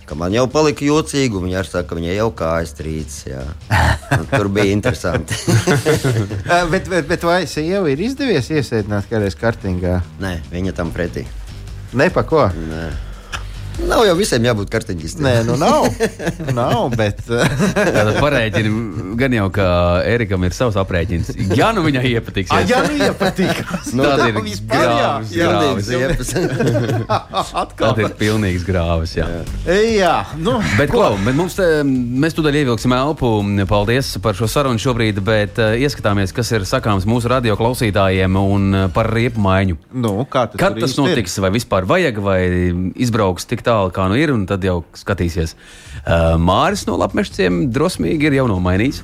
[0.05, 3.15] ka man jau palika jocīgi, un viņi arī saka, ka viņai jau kājas trīc.
[4.29, 5.35] Tur bija interesanti.
[6.71, 10.01] Bet, bet, bet vai sieva ir izdevies iesēdināt kādreiz kartingā?
[10.21, 11.25] Nē, viņa tam pretī.
[11.93, 12.45] Ne pa ko?
[12.53, 13.12] Nē.
[13.89, 15.25] Nav jau visiem jābūt kartiņģistiem.
[15.25, 15.87] Nē, nu nav.
[16.59, 19.65] nav bet, eh, Tātad parēķini gan jau, ka
[20.07, 21.31] Erikam ir savs aprēķins.
[21.57, 23.63] Ja nu viņai iepatiks, Ah, jā, nu iepatīk.
[23.97, 24.93] Nu, tad ir vispār jā.
[24.93, 25.89] grāvis, Jā, grāvis.
[25.89, 26.31] Ziepes.
[27.53, 27.93] Atkal.
[27.93, 29.13] tad ir pilnīgs grāvis.
[29.17, 29.27] Jā.
[29.69, 31.03] Jā, nu, Bet, ko?
[31.25, 33.31] Bet mums te, mēs tūdaļ ievilksim elpu.
[33.69, 38.67] Paldies par šo sarunu šobrīd, bet uh, ieskatāmies, kas ir sakāms mūsu radio klausītājiem un
[38.73, 39.77] uh, par riepu maiņu.
[40.03, 41.11] nu, kā tas, Kad tas īsti ir?
[41.13, 42.39] notiks, vai vispār vajag, vai
[43.05, 45.55] izbrauks tik tālu, kā nu ir, un tad jau skatīsies.
[46.03, 49.03] Uh, Māris no Lapmešciem drosmīgi ir jau nomainījis.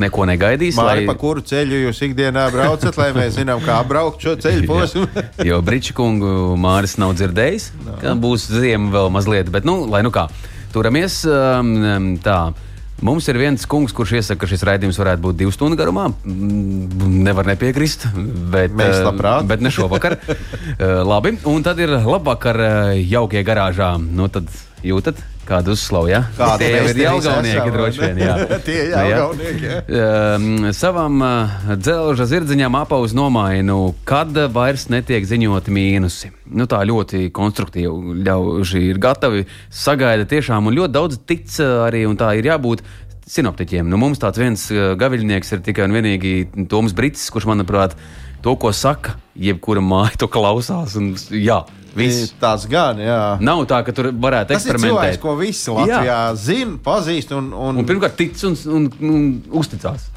[0.00, 0.76] Neko negaidīs.
[0.78, 5.06] Māri, pa kuru ceļu jūs ikdienā braucat, lai mēs zinām, kā braukt šo ceļu posmu?
[5.48, 7.70] Jo Brīča kungu Māris nav dzirdējis,
[8.02, 10.28] ka būs ziema vēl mazliet, bet, nu, lai nu kā,
[10.74, 12.40] turamies um, tā.
[13.00, 16.10] Mums ir viens kungs, kurš iesaka, ka šis raidījums varētu būt divu stundu garumā.
[16.28, 18.04] Mm, Nevar nepiekrist,
[18.52, 19.46] bet, Mēs uh, labprāt.
[19.48, 20.18] bet ne šovakar.
[20.20, 23.94] Uh, Labi, un tad ir labvakar uh, jaukie garāžā.
[24.00, 24.52] Nu, tad
[24.84, 25.16] jūtat,
[25.50, 26.22] kādu uzslavu, ja?
[26.60, 28.36] Tie mēs ir esam, droši vien, jā.
[28.66, 29.02] Tie Nu, jā.
[29.10, 29.80] jelgavnieki, jā.
[30.36, 36.32] Um, savam uh, dzelža zirdziņam apauz nomainu, kad vairs netiek ziņoti mīnusi.
[36.50, 42.06] Nu, tā ļoti konstruktīvi ļauži ir gatavi, sagaida tiešām, un ļoti daudz tic uh, arī,
[42.10, 42.84] un tā ir jābūt.
[43.30, 43.86] Sinoptiķiem.
[43.86, 47.94] Nu, mums tāds viens uh, gaviļnieks ir tikai un vienīgi Toms Brits, kurš, manuprāt,
[48.42, 50.96] to, ko saka, jebkura māja to klausās.
[50.98, 51.60] Un, jā,
[51.96, 52.32] viss.
[52.40, 53.20] Tas gan, jā.
[53.40, 55.20] Nav tā, ka tur varētu Tas ir cilvēks, eksperimentēt.
[55.24, 57.32] ko visi Latvijā zina, pazīst.
[57.36, 59.28] Un, un, Un pirmkārt, tic un, un, un
[59.62, 60.08] uzticās.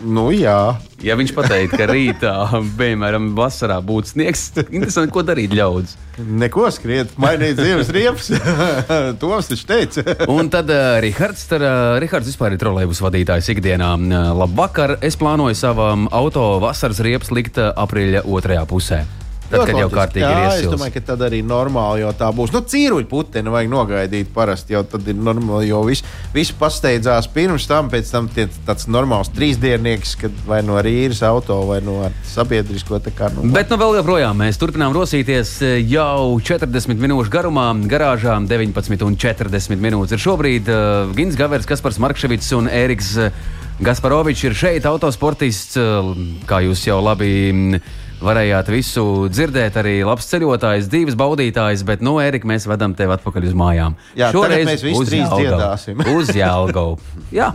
[0.00, 2.30] nu, jā, Ja viņš pateikt, ka rītā,
[2.80, 5.94] piemēram, vasarā būtu sniegs, tad interesanti, ko darīt ļaudis.
[6.20, 8.28] neko skriet, mainīt dzīves riepas.
[9.20, 10.04] Toms taču teica.
[10.32, 13.94] Un tad uh, Rihards, tad, uh, Rihards vispār ir trolēļus vadītājs ikdienā.
[13.96, 19.00] Uh, labvakar, es plānoju savam auto vasaras riepas likt aprīļa otrajā pusē.
[19.50, 20.38] Tad, kad jau kārtīgi loģiski.
[20.38, 20.74] ir Jā, es iesils.
[20.76, 22.52] domāju, ka tad arī normāli jau tā būs.
[22.54, 27.66] Nu, cīruļu puteni vajag nogaidīt parasti, jau tad ir normāli, jo viss vis pasteidzās pirms
[27.66, 31.98] tam, pēc tam tie, tāds normāls trīsdiennieks, kad vai no rīras auto vai no
[32.30, 33.30] sabiedrisko tā kā.
[33.34, 37.70] Nu, Bet nu vēl joprojām mēs turpinām rosīties eh, jau 40 minūšu garumā.
[37.90, 40.70] Garāžā 19,40 minūtes ir šobrīd.
[40.70, 43.34] Uh, Gins Gavers, Kaspars Markevits un Ēriks uh,
[43.80, 45.78] Gasparovičs ir šeit, autosportists.
[45.80, 46.12] Uh,
[46.48, 47.80] kā jūs jau labi mm,
[48.24, 53.48] varējāt visu dzirdēt, arī labs ceļotājs, dzīves baudītājs, bet, nu, Ērika, mēs vedam tevi atpakaļ
[53.50, 53.96] uz mājām.
[54.18, 55.40] Jā, tagad mēs visi trīs Jelgavu.
[55.40, 56.04] dziedāsim.
[56.18, 56.98] uz Jālgavu.
[57.34, 57.50] Jā.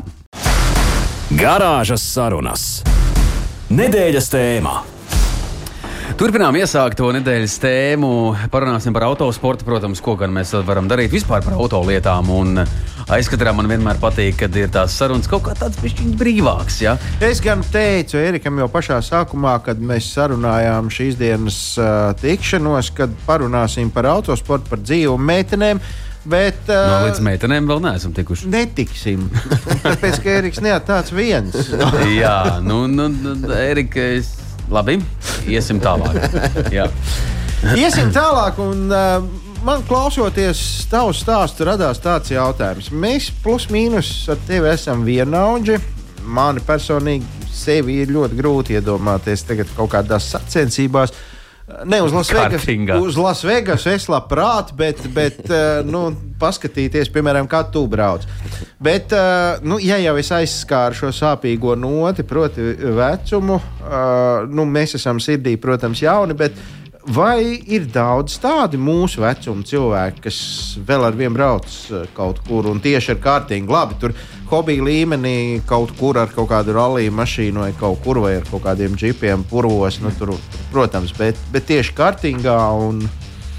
[1.36, 2.66] Garāžas sarunas.
[3.74, 4.76] Nedēļas tēmā.
[6.16, 8.10] Turpinām iesākt to nedēļas tēmu.
[8.54, 12.30] Parunāsim par autosportu, protams, ko gan mēs varam darīt vispār par autolietām.
[12.32, 12.62] Un
[13.12, 15.78] aizkatā man vienmēr patīk, kad ir tās sarunas kaut kā tāds
[16.20, 16.80] brīvāks.
[16.84, 16.96] Ja?
[17.24, 23.14] Es gan teicu Erikam jau pašā sākumā, kad mēs sarunājām šīs dienas uh, tikšanos, kad
[23.28, 25.84] parunāsim par autosportu, par dzīvu meitenēm.
[26.26, 28.50] Bet, No, uh, līdz meitenēm vēl neesam tikuši.
[28.50, 29.28] Netiksim.
[29.84, 31.70] Tāpēc, ka Eriks neatāc viens.
[32.22, 34.34] Jā, nu, nu, nu Erika, es...
[34.66, 34.98] labi,
[35.46, 36.18] iesim tālāk.
[36.74, 36.90] Jā.
[37.78, 39.22] Iesim tālāk, un uh,
[39.66, 40.60] man klausoties
[40.92, 42.92] tavu stāstu, radās tāds jautājums.
[42.94, 45.80] Mēs plus mīnus ar tevi esam vienaudži.
[46.26, 51.16] Man personīgi sevi ir ļoti grūti iedomāties tagad kaut kādās sacensībās.
[51.90, 52.68] Ne uz Lasvegas,
[53.02, 56.04] uz Lasvegas es labprāt, bet, bet uh, nu,
[56.38, 58.28] paskatīties, piemēram, kā tu brauc.
[58.78, 65.00] Bet, uh, nu, ja jau es aizskāru šo sāpīgo noti, proti, vecumu, uh, nu, mēs
[65.02, 66.62] esam sirdī, protams, jauni, bet
[67.08, 70.38] vai ir daudz tādu mūsu vecuma cilvēku, kas
[70.88, 74.16] vēl ar vienu brauc uh, kaut kur un tieši ar kārtīgu, labi, tur
[74.50, 78.66] hobija līmenī kaut kur ar kaut kādu rallija mašīnu vai kaut kur vai ar kaut
[78.66, 80.34] kādiem džipiem, purvos, nu, tur,
[80.74, 83.06] protams, bet, bet tieši kārtīgā un,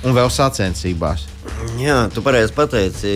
[0.07, 1.25] Un vēl sacensībās.
[1.81, 3.11] Jā, tu pareizi pateici,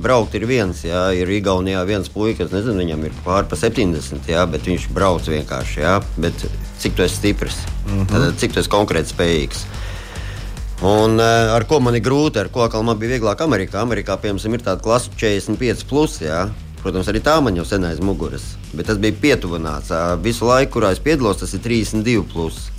[0.00, 0.80] braukt ir viens.
[0.86, 5.28] Jā, ir Igaunijā viens puisis, nezinu, viņam ir pāri pa 70, jā, bet viņš brauc
[5.28, 5.82] vienkārši.
[5.84, 6.46] Jā, bet
[6.80, 8.08] cik tu esi stiprs, mm -hmm.
[8.12, 9.66] Tad, cik tu esi konkrēti spējīgs.
[10.82, 13.82] Un, uh, ar ko man ir grūti, ar ko man bija vieglāk Amerikā.
[13.82, 16.48] Amerikā, piemēram, ir tāda klase 45, plus, jā.
[16.82, 18.42] Protams, arī tā man jau sen aiz muguras.
[18.74, 19.92] Bet tas bija pietuvināts.
[20.22, 22.24] Visu laiku, kurā es piedalos, tas ir 32.
[22.32, 22.70] Plus.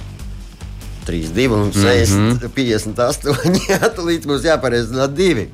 [1.06, 2.50] 32 un 60, mm -hmm.
[2.50, 3.36] 58.
[3.70, 5.50] Jā, līdz mums jāpareizina divi.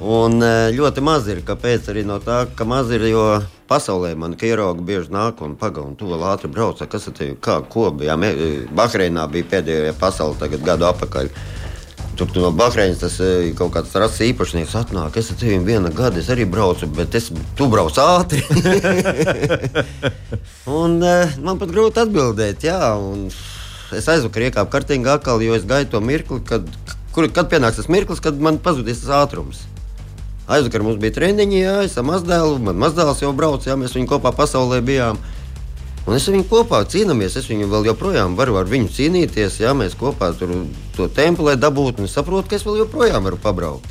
[0.00, 0.40] Un
[0.78, 1.42] ļoti maz ir.
[1.46, 1.88] Kāpēc?
[1.92, 5.96] Arī no tā, ka maz ir, jo pasaulē man ierauga bieži nāk un pagaidi, un
[5.96, 6.88] tu vēl ātri brauc.
[6.88, 8.16] Kas ir kā, ko bija?
[8.74, 11.30] Bahreinā bija pēdējā pasaule tagad gadu atpakaļ.
[12.16, 13.18] Tur no Bahreinas tas
[13.58, 15.18] kaut kāds rases īpašnieks atnāk.
[15.20, 18.40] Es ar tevi viena gada, es arī braucu, bet es, tu brauc ātri.
[20.80, 22.80] un man pat grūti atbildēt, jā.
[22.96, 23.28] Un,
[23.94, 26.66] es aizvakar iekāpu kartīgā atkal, jo es gaidu to mirkli, kad,
[27.14, 29.62] kur, kad pienāks tas mirklis, kad man pazudīs tas ātrums.
[30.46, 34.10] Aizvakar mums bija treniņi, jā, es ar mazdēlu, man mazdēls jau brauc, jā, mēs viņu
[34.14, 35.18] kopā pasaulē bijām.
[36.06, 39.74] Un es ar viņu kopā cīnāmies, es viņu vēl joprojām varu ar viņu cīnīties, jā,
[39.74, 40.52] mēs kopā tur
[40.94, 43.90] to tempu, lai dabūtu, un es saprotu, ka es vēl joprojām varu pabraukt.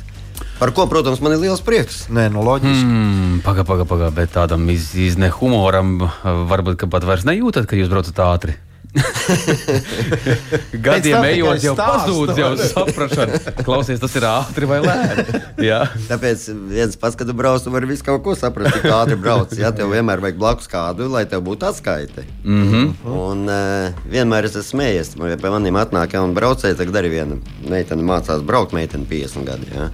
[0.56, 2.06] Par ko, protams, man ir liels prieks.
[2.08, 2.84] Nē, nu, loģiski.
[2.88, 7.92] Mm, Pagaidām, pagaidām, paga, bet tādam iz, izne humoram varbūt pat vairs nejūtat, ka jūs
[7.92, 8.56] braucat ātri.
[10.86, 13.40] Gadiem ejot, jau pazūd, jau saprāšana.
[13.66, 15.24] Klausies, tas ir ātri vai lēni.
[15.66, 15.82] Jā.
[16.06, 19.52] Tāpēc viens pats, kad brauc, tu vari visu kaut ko saprast, cik ātri brauc.
[19.58, 22.26] Jā, tev vienmēr vajag blakus kādu, lai tev būtu atskaite.
[22.44, 22.86] Mm -hmm.
[23.16, 25.16] Un uh, vienmēr es esmu smējies.
[25.16, 29.72] Man pie maniem atnāk jauni braucēji, tagad arī viena meitene mācās braukt, meitene 50 gadi.
[29.74, 29.90] Jā.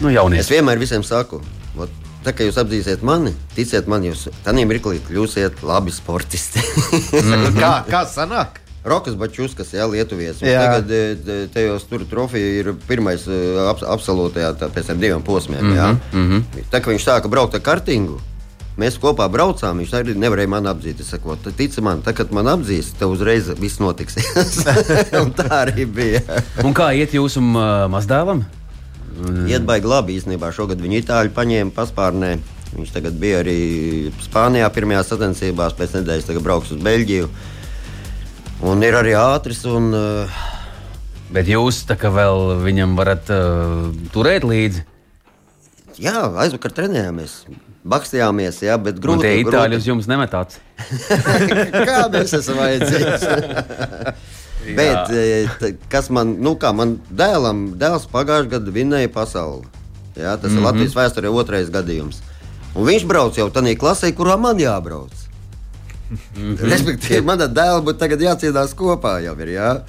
[0.00, 0.40] Nu, jaunie.
[0.40, 1.40] Es vienmēr visiem saku.
[1.78, 1.90] Ot,
[2.24, 6.62] Tā kā jūs apzīsiet mani, ticiet man, jūs tādā mirklī kļūsiet labi sportisti.
[6.62, 7.58] mm.
[7.62, 8.64] kā, kā sanāk?
[8.88, 10.40] Rokas Bačuskas, jā, Lietuvijas.
[10.42, 10.62] Jā.
[10.64, 15.62] Tagad e, tajos tur trofeja ir pirmais e, ap, absolūtajā pēc tam diviem posmiem.
[15.64, 16.64] Mm -hmm, mm -hmm.
[16.72, 18.20] Tā kā viņš sāka braukt ar kartingu.
[18.78, 21.00] Mēs kopā braucām, viņš arī nevarēja man apzīt.
[21.00, 24.14] Es saku, tici man, tā, kad man apzīs, tev uzreiz viss notiks.
[25.38, 26.20] tā arī bija.
[26.64, 27.40] Un kā iet jūsu
[27.90, 28.44] mazdēlam?
[29.18, 29.46] Mm.
[29.50, 30.52] Iet baigi labi īstenībā.
[30.54, 32.36] Šogad viņu itāļu paņēma paspārnē.
[32.74, 33.58] Viņš tagad bija arī
[34.22, 37.30] Spānijā pirmajā sacensībās, pēc nedēļas tagad brauks uz Beļģiju.
[38.68, 39.64] Un ir arī ātrs.
[39.70, 40.38] Un, uh,
[41.28, 44.84] Bet jūs tā kā vēl viņam varat uh, turēt līdzi?
[46.00, 47.42] Jā, aizvakar trenējāmies.
[47.88, 49.26] Bakstījāmies, jā, bet grūti.
[49.26, 50.60] Tie itāļi uz jums nemetāts.
[51.88, 54.14] Kā mēs esam vajadzīgi?
[54.66, 59.68] Bet, e, kas man, nu, kā man dēlam, dēls pagājušajā gadā vinēja pasauli.
[60.16, 60.52] Jā, tas mm -hmm.
[60.52, 60.64] ir mhm.
[60.64, 62.20] Latvijas vēsturē otrais gadījums.
[62.74, 65.14] Un viņš brauc jau tādā klasē, kurā man jābrauc.
[66.10, 66.70] Mm -hmm.
[66.70, 69.20] Respektīvi, manā dēlā būtu tagad jācīnās kopā.
[69.24, 69.80] Jau ir, jā.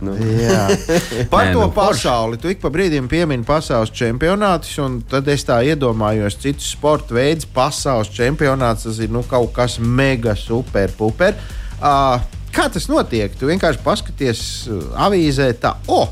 [0.00, 0.14] Nu.
[0.16, 0.68] Jā.
[1.32, 2.38] Par Nē, to nu, pasauli.
[2.40, 7.44] Tu ik pa brīdim piemini pasaules čempionātus, un tad es tā iedomājos, citus sporta veidus.
[7.44, 11.34] Pasaules čempionāts tas ir nu, kaut kas mega super, puper.
[11.80, 12.20] Uh,
[12.54, 13.34] Kā tas notiek?
[13.38, 16.10] Tu vienkārši paskaties uh, avīzē, tā, oh,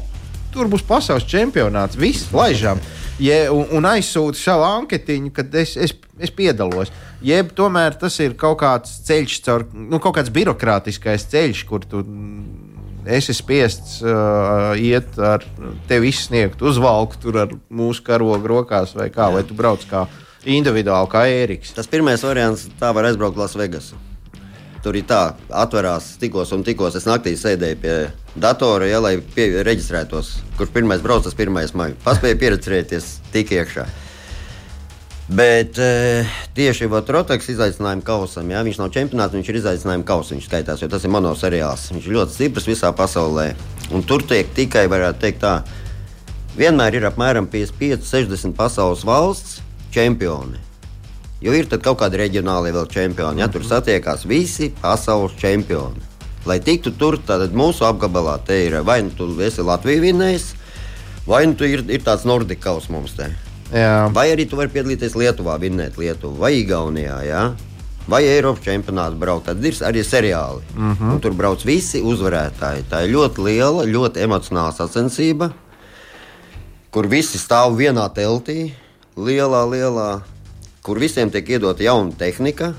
[0.55, 2.81] tur būs pasaules čempionāts, viss laižam.
[3.18, 6.92] Je, un, un aizsūta savu anketiņu, kad es, es, es piedalos.
[7.24, 12.05] Jeb tomēr tas ir kaut kāds ceļš, caur, nu, kaut kāds birokrātiskais ceļš, kur tu
[13.09, 15.42] esi spiests uh, iet ar
[15.90, 19.38] tevi izsniegt, uzvalkt tur ar mūsu karogu rokās, vai kā, Jā.
[19.38, 20.07] vai tu brauc kā
[20.48, 21.74] individuāli, kā Ēriks.
[21.74, 23.98] Tas pirmais variants, tā var aizbraukt Lasvegasu.
[24.88, 26.94] Tur ir tā, atverās tikos un tikos.
[26.96, 27.94] Es naktī sēdēju pie
[28.40, 31.92] datora, ja, lai pie, reģistrētos, kurš pirmais brauc, tas pirmais maija.
[32.07, 33.85] Paspēju pieredzēties tik iekšā.
[35.29, 36.24] Bet e,
[36.57, 40.88] tieši Roteks izaicinājuma kausam, ja viņš nav čempionāts, viņš ir izaicinājuma kausam, viņš skaitās, jo
[40.88, 41.90] tas ir mono seriāls.
[41.92, 43.51] Viņš ir ļoti stiprs visā pasaulē.
[43.92, 45.59] Un tur tiek tikai, varētu teikt, tā,
[46.57, 49.61] vienmēr ir apmēram 55, 60 pasaules valsts
[49.92, 50.67] čempioni.
[51.40, 53.42] Jo ir kaut kādi reģionāli vēl čempioni.
[53.42, 53.70] Ja, tur mhm.
[53.70, 56.03] satiekās visi pasaules čempioni.
[56.46, 60.46] Lai tiktu tur, tad mūsu apgabalā te ir vai nu tu esi Latvijas vinnējs,
[61.27, 63.29] vai nu ir, ir tāds Nordikaus mums te.
[63.68, 64.09] Jā.
[64.14, 67.18] Vai arī tu vari piedalīties Lietuvā, vinnēt Lietuvu vai Igaunijā.
[67.29, 67.42] Ja?
[68.09, 70.62] Vai Eiropas čempionātā braukt, tad ir arī seriāli.
[70.74, 71.20] Mm -hmm.
[71.20, 72.88] Tur brauc visi uzvarētāji.
[72.90, 75.53] Tā ir ļoti liela, ļoti emocionāla sacensība,
[76.90, 78.72] kur visi stāv vienā teltī,
[79.16, 80.22] lielā, lielā
[80.88, 82.72] kur visiem tiek iedota jauna tehnika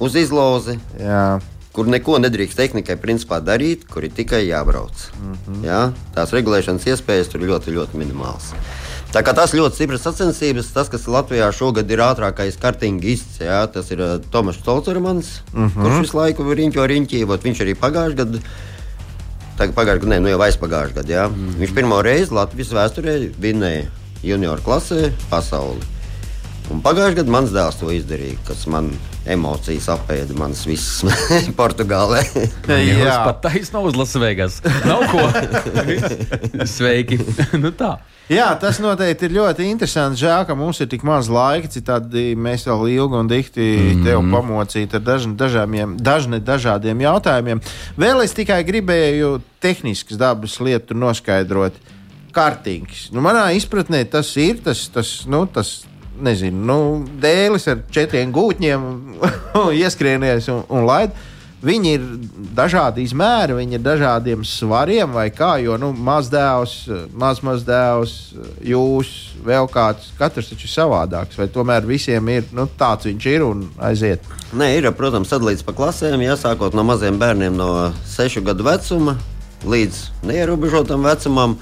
[0.00, 0.78] uz izlozi.
[0.96, 1.38] Jā.
[1.76, 5.04] Kur neko nedrīkst tehnikai principā darīt, kur ir tikai jābrauc.
[5.20, 5.64] Mm -hmm.
[5.68, 5.82] Jā?
[6.14, 8.54] Tās regulēšanas iespējas tur ļoti, ļoti minimālas.
[9.12, 13.90] Tā kā tas ļoti stipras sacensības, tas, kas Latvijā šogad ir ātrākais kartingists, jā, tas
[13.90, 15.82] ir uh, Tomas Stolcermans, mm -hmm.
[15.82, 18.40] kurš visu laiku ir riņķo riņķī, viņš arī pagājušajā gadā
[19.58, 21.28] tagad pagājušajā gadā, nu jau aizpagājušajā gadā.
[21.28, 21.54] Mm.
[21.60, 23.86] Viņš pirmo reizi Latvijas vēsturē vinnēja
[24.22, 25.97] junioru klasē pasauli.
[26.68, 28.90] Un pagājušajā gadā mans dēls to izdarīja, kas man
[29.28, 31.16] emocijas apēda manas visas
[31.58, 32.20] Portugālē.
[32.68, 34.60] Jūs pat taisnība uz Lasvegas.
[34.84, 35.24] Nav ko.
[36.68, 37.20] Sveiki.
[37.62, 37.96] nu tā.
[38.28, 40.20] Jā, tas noteikti ir ļoti interesanti.
[40.20, 44.04] Žēl, ka mums ir tik maz laika, citādi mēs vēl ilgi un dikti mm -hmm.
[44.04, 47.62] tev pamocītu ar dažn, dažādiem, dažne, dažādiem jautājumiem.
[47.96, 51.80] Vēl es tikai gribēju tehniskas dabas lietu noskaidrot.
[52.28, 53.08] Kārtīgs.
[53.12, 55.87] Nu, manā izpratnē tas ir tas, tas, nu, tas
[56.24, 56.78] nezinu, nu,
[57.22, 58.86] dēlis ar četriem gūtņiem,
[59.82, 61.16] ieskrienies un, un laid.
[61.58, 62.02] Viņi ir
[62.54, 65.56] dažādi izmēri, viņi ir dažādiem svariem, vai kā.
[65.58, 66.74] Jo nu, mazdēls,
[67.18, 68.12] mazmazdēls,
[68.62, 69.10] jūs,
[69.42, 71.40] vēl kāds, katrs taču ir savādāks.
[71.40, 74.30] Vai tomēr visiem ir nu, tāds viņš ir un aiziet?
[74.54, 77.72] Nē, ir, protams, sadalīts pa klasēm, jāsākot no maziem bērniem no
[78.06, 79.18] 6 gadu vecuma
[79.66, 81.56] līdz neierobežotam vecumam,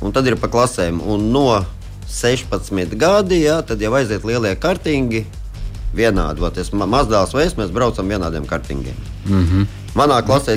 [0.00, 1.02] un tad ir pa klasēm.
[1.04, 1.48] Un no
[2.14, 5.24] 16 gadi, jā, tad jau aiziet lielie kartingi.
[5.94, 8.96] Vienādi, vai tas mazdēls vai es, mēs braucam vienādiem kartingiem.
[9.26, 9.66] Mm -hmm.
[9.94, 10.56] Manā klasē,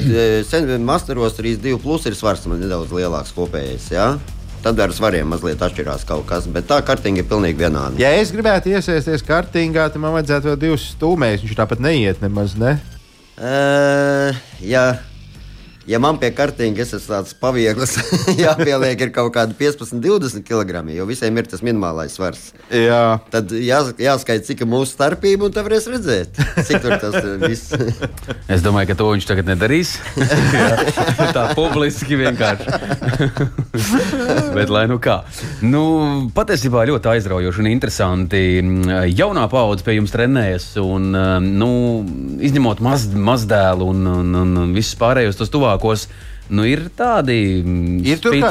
[0.50, 3.92] sen masteros 3,2 plus ir svars, man nedaudz lielāks kopējais.
[3.92, 4.18] Jā?
[4.64, 7.94] Tad ar svariem mazliet atšķirās kaut kas, bet tā kartinga ir pilnīgi vienāda.
[8.02, 11.44] Ja es gribētu iesaistīties kartingā, tad man vajadzētu vēl divus stūmējus.
[11.46, 12.80] Viņš tāpat neiet nemaz, ne?
[13.38, 14.34] Uh,
[14.66, 14.98] jā,
[15.88, 17.96] ja man pie es esmu tāds paviegls,
[18.46, 22.52] jāpieliek ir kaut kādi 15, 20 kg, jo visiem ir tas minimālais svars.
[22.72, 23.20] Jā.
[23.32, 27.72] Tad jā, jāskaita, cik ir mūsu starpība, un tad varēs redzēt, cik tur tas viss.
[28.54, 29.96] es domāju, ka to viņš tagad nedarīs.
[31.38, 32.68] Tā publiski vienkārši.
[34.56, 35.22] Bet lai nu kā.
[35.66, 35.84] Nu,
[36.36, 38.44] patiesībā ļoti aizraujoši un interesanti.
[39.14, 41.12] Jaunā paudze pie jums trenējas, un
[41.48, 41.72] nu,
[42.44, 46.08] izņemot maz, mazdēlu un, un, un, un visus pārējos tos tuvāk lielākos.
[46.48, 48.06] Nu, ir tādi mm,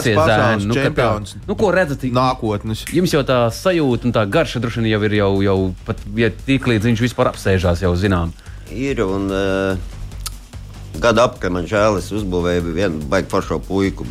[0.04, 1.32] zēni, nu, čempions.
[1.32, 2.04] Tā, nu, ko redzat?
[2.12, 2.84] Nākotnes.
[2.92, 5.56] Jums jau tā sajūta un tā garša droši vien jau ir jau, jau
[5.86, 8.34] pat, ja tik līdz viņš vispār apsēžās, jau zinām.
[8.68, 9.78] Ir un uh,
[11.00, 14.04] gada apkārt man žēl, es uzbūvēju vienu baigtu foršo puiku.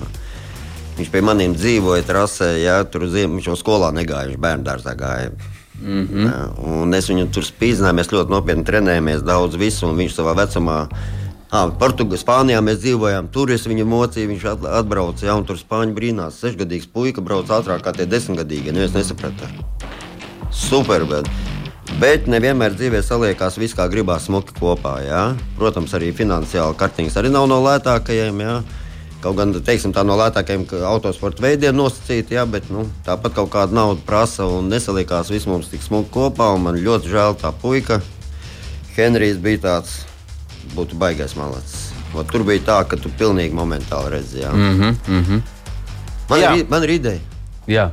[0.97, 4.95] Viņš pie maniem dzīvoja trasē, jā, tur ziem, viņš jau skolā negāja, viņš bērnu dārzā
[4.97, 5.35] gāja.
[5.75, 6.81] Mm -hmm.
[6.81, 10.87] un es viņu tur spīdzināju, mēs ļoti nopietni trenējamies, daudz visu, un viņš savā vecumā
[11.79, 13.29] Portugālē, Spānijā mēs dzīvojām.
[13.31, 15.27] Tur es viņu mocīju, viņš atbrauca.
[15.27, 18.73] Ja, tur Spāņu brīnās, sešgadīgs puika brauc ātrāk kā tie desmitgadīgie.
[18.75, 19.47] Neviens nesaprata.
[20.51, 21.05] Super!
[21.07, 21.29] Bet.
[22.01, 24.97] Bet nevienmēr dzīvē saliekās viss, kā gribās, smuki kopā.
[25.05, 25.21] Jā.
[25.55, 28.41] Protams, arī finansiāli kartiņas arī nav no lētākajiem.
[28.43, 28.55] Jā.
[29.23, 33.73] Kaut gan teiksim, tā no lētākajiem autosporta veidiem nosacīta, jā, bet nu, tāpat kaut kāda
[33.73, 36.51] nauda prasa un nesaliekās viss mums tik smuki kopā.
[36.59, 38.01] Man ļoti žēl tā puika.
[38.97, 39.95] Henrijs bija tāds
[40.73, 41.91] būtu baigais malacis.
[42.15, 44.53] Ot, tur bija tā, ka tu pilnīgi momentāli redzēji.
[44.53, 45.41] Mm -hmm, mm -hmm.
[46.29, 46.55] Man, jā.
[46.57, 47.19] ir, man ir ideja.
[47.67, 47.91] Jā.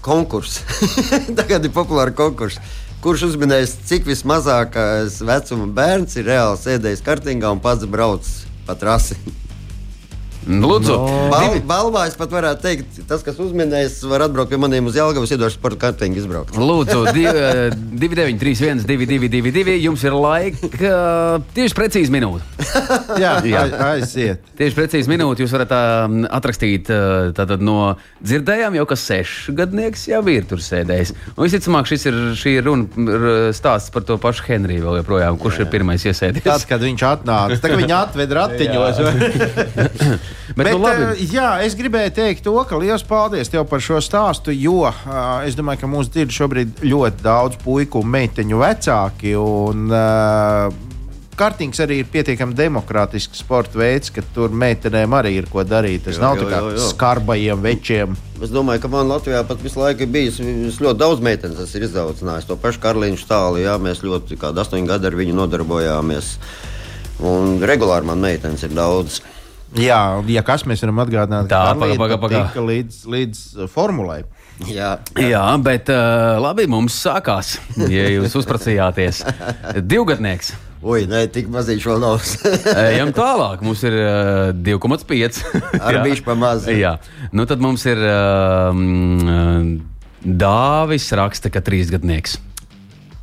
[0.00, 0.60] Konkurss.
[1.38, 2.58] Tagad ir populāra konkurss.
[3.00, 9.14] Kurš uzminējis, cik vismazākais vecuma bērns ir reāli sēdējis kartingā un pats braucis pa trasi?
[10.46, 11.26] Lūdzu, no.
[11.32, 15.32] Bal, balvā es pat varētu teikt, tas, kas uzminējis, var atbraukt pie maniem uz Jālgavas,
[15.34, 16.54] iedošu sporta kartiņu izbraukt.
[16.54, 20.70] Lūdzu, 2931, 2222, jums ir laika
[21.56, 22.46] tieši precīzi minūte.
[23.22, 23.64] Jā, Jā.
[23.88, 24.46] aiziet.
[24.56, 26.06] Tieši precīzi minūte jūs varat uh,
[26.38, 26.92] atrakstīt
[27.34, 31.14] tātad no dzirdējām, jau ka sešgadnieks jau ir tur sēdējis.
[31.34, 35.66] Un visticamāk, šis ir, šī runa stāsts par to pašu Henriju vēl joprojām, kurš Jā.
[35.66, 36.46] ir pirmais iesēdies.
[36.46, 39.04] Tad, kad viņš atnāca, tad viņa atved ratiņos.
[40.54, 41.06] Bet, Bet, nu, labi.
[41.12, 45.42] Eh, jā, es gribēju teikt to, ka liels paldies tev par šo stāstu, jo uh,
[45.46, 49.34] es domāju, ka mūsu dzird šobrīd ļoti daudz puiku un meiteņu vecāki.
[49.40, 50.84] Un, uh,
[51.36, 56.06] Kartings arī ir pietiekami demokrātisks sporta veids, ka tur meitenēm arī ir ko darīt.
[56.06, 58.16] Tas jā, nav tikai skarbajiem večiem.
[58.40, 60.40] Es domāju, ka man Latvijā pat visu laiku ir bijis
[60.80, 63.60] ļoti daudz meitenes, kas ir izaudzinājis to pašu Karlīnu stālu.
[63.60, 66.32] Jā, mēs ļoti, kādi astoņi gadi ar viņu nodarbojāmies.
[67.28, 69.20] Un regulāri man meitenes ir daudz.
[69.80, 70.00] Jā,
[70.30, 72.42] ja kas mēs varam atgādināt, tā paga, paga, paga.
[72.56, 74.22] līdz, līdz uh, formulai.
[74.64, 79.20] Jā, jā bet uh, labi, mums sākās, ja jūs uzprasījāties.
[79.90, 80.54] Divgadnieks.
[80.86, 82.24] Ui, nē, tik maziņš vēl nav.
[82.86, 83.64] Ejam tālāk.
[83.66, 85.42] Mums ir uh, 2,5.
[85.86, 86.68] Ar bišķi pa maz.
[86.70, 86.96] Jā,
[87.36, 88.72] nu tad mums ir uh,
[90.26, 92.38] Dāvis raksta, ka trīsgadnieks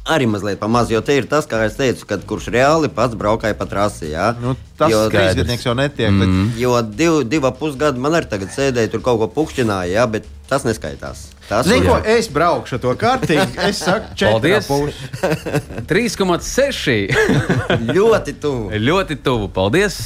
[0.06, 3.56] arī mazliet pamaz, jo te ir tas, kā es teicu, kad kurš reāli pats braukāja
[3.60, 4.12] pa trasi.
[4.12, 4.34] Jā.
[4.42, 6.12] Nu, tas jo, trīsgadnieks jau netiek.
[6.12, 6.24] Mm.
[6.24, 6.60] Bet...
[6.62, 10.68] Jo div, divi pusgadi man arī tagad sēdēja tur kaut ko pukšķināja, jā, bet tas
[10.68, 11.30] neskaitās.
[11.52, 13.58] Ir- ko es braukšu ar to kārtīgi.
[13.68, 14.68] Es saku, Paldies!
[14.68, 15.86] 4,5.
[15.90, 17.12] 3,6.
[17.98, 18.72] ļoti tuvu.
[18.80, 19.50] Ļoti tuvu.
[19.54, 19.98] Paldies!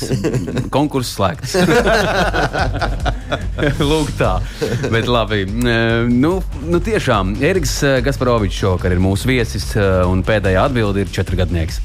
[0.74, 1.56] Konkurss slēgts.
[3.82, 4.34] Lūk, tā.
[4.94, 5.44] Bet labi.
[5.46, 11.04] Eh, Nu, nu tiešām, Eriks eh, Gasparovičs šovakar ir mūsu viesis, eh, un pēdējā atbilde
[11.06, 11.80] ir četrgadnieks.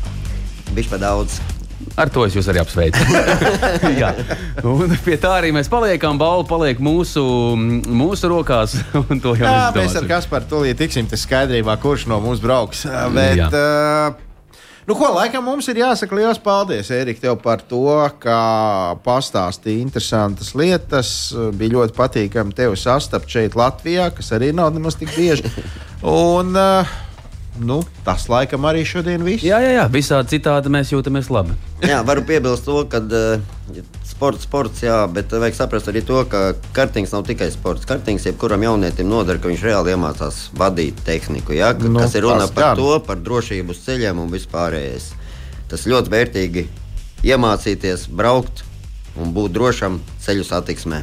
[0.72, 1.40] Viņš pa daudz.
[1.92, 3.02] Ar to es jūs arī apsveicu.
[4.00, 4.12] Jā,
[4.64, 6.16] un pie tā arī mēs paliekam.
[6.20, 7.22] Balva paliek mūsu,
[7.84, 8.78] mūsu rokās.
[9.02, 10.08] un to jau Jā, mēs ar.
[10.08, 12.86] Kasparu tūlīt tiksim tas skaidrībā, kurš no mums brauks.
[13.12, 13.50] Bet, Jā.
[13.52, 14.56] uh,
[14.88, 17.84] nu, ko laikam mums ir jāsaka liels paldies, Erika, tev par to,
[18.22, 18.40] ka
[19.04, 21.14] pastāstīji interesantas lietas.
[21.58, 25.52] Bija ļoti patīkami tevi sastapt šeit Latvijā, kas arī nav nemaz tik bieži.
[26.08, 27.00] Un, uh,
[27.60, 29.44] nu, tas laikam arī šodien viss.
[29.44, 31.56] Jā, jā, jā, visādi citādi mēs jūtamies labi.
[31.84, 33.42] Jā, varu piebilst to, ka uh,
[34.08, 37.84] sports, sports, jā, bet vajag saprast arī to, ka kartings nav tikai sports.
[37.88, 41.52] Kartings jebkuram jaunietim noder, ka viņš reāli iemācās vadīt tehniku.
[41.58, 42.80] Jā, ka, Nu, kas ir runa tas par gan.
[42.80, 45.10] to, par drošību uz ceļiem un vispārējais.
[45.72, 46.66] Tas ļoti vērtīgi
[47.26, 48.64] iemācīties braukt
[49.20, 51.02] un būt drošam ceļu satiksmē.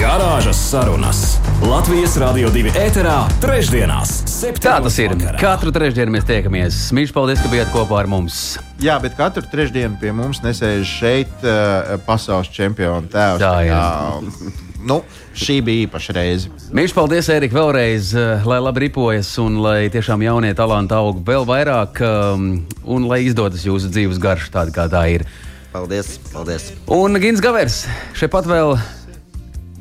[0.00, 1.18] Garāžas sarunas
[1.62, 4.12] Latvijas Rādio 2 ēterā, trešdienās,
[4.58, 5.12] Tā tas ir.
[5.12, 5.36] septiņos.
[5.40, 6.78] Katru trešdienu mēs tiekamies.
[6.96, 8.38] Mīļš, paldies, ka bijāt kopā ar mums.
[8.82, 13.42] Jā, bet katru trešdienu pie mums nesēž šeit uh, pasaules čempiona tēvs.
[13.42, 13.70] Tā ir.
[13.70, 14.56] Jā,
[14.90, 14.98] nu,
[15.38, 16.50] šī bija īpaša reize.
[16.74, 21.46] Mīļš, paldies, Erika, vēlreiz, eh, lai labi ripojas un lai tiešām jaunie talanti aug vēl
[21.46, 22.48] vairāk um,
[22.82, 25.28] un lai izdodas jūsu dzīves garš tāda, kā tā ir.
[25.72, 26.16] Paldies!
[26.32, 26.72] paldies.
[26.92, 27.84] Un Gins Gavers
[28.18, 28.74] šeit pat vēl.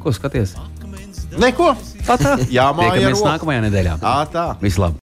[0.02, 0.56] Ko skaties?
[1.42, 1.74] Neko.
[2.08, 2.36] Tā tā.
[2.58, 4.00] Jā, māja Tiekamies nākamajā nedēļā.
[4.02, 4.50] Ā, tā.
[4.64, 5.01] Vislabāk!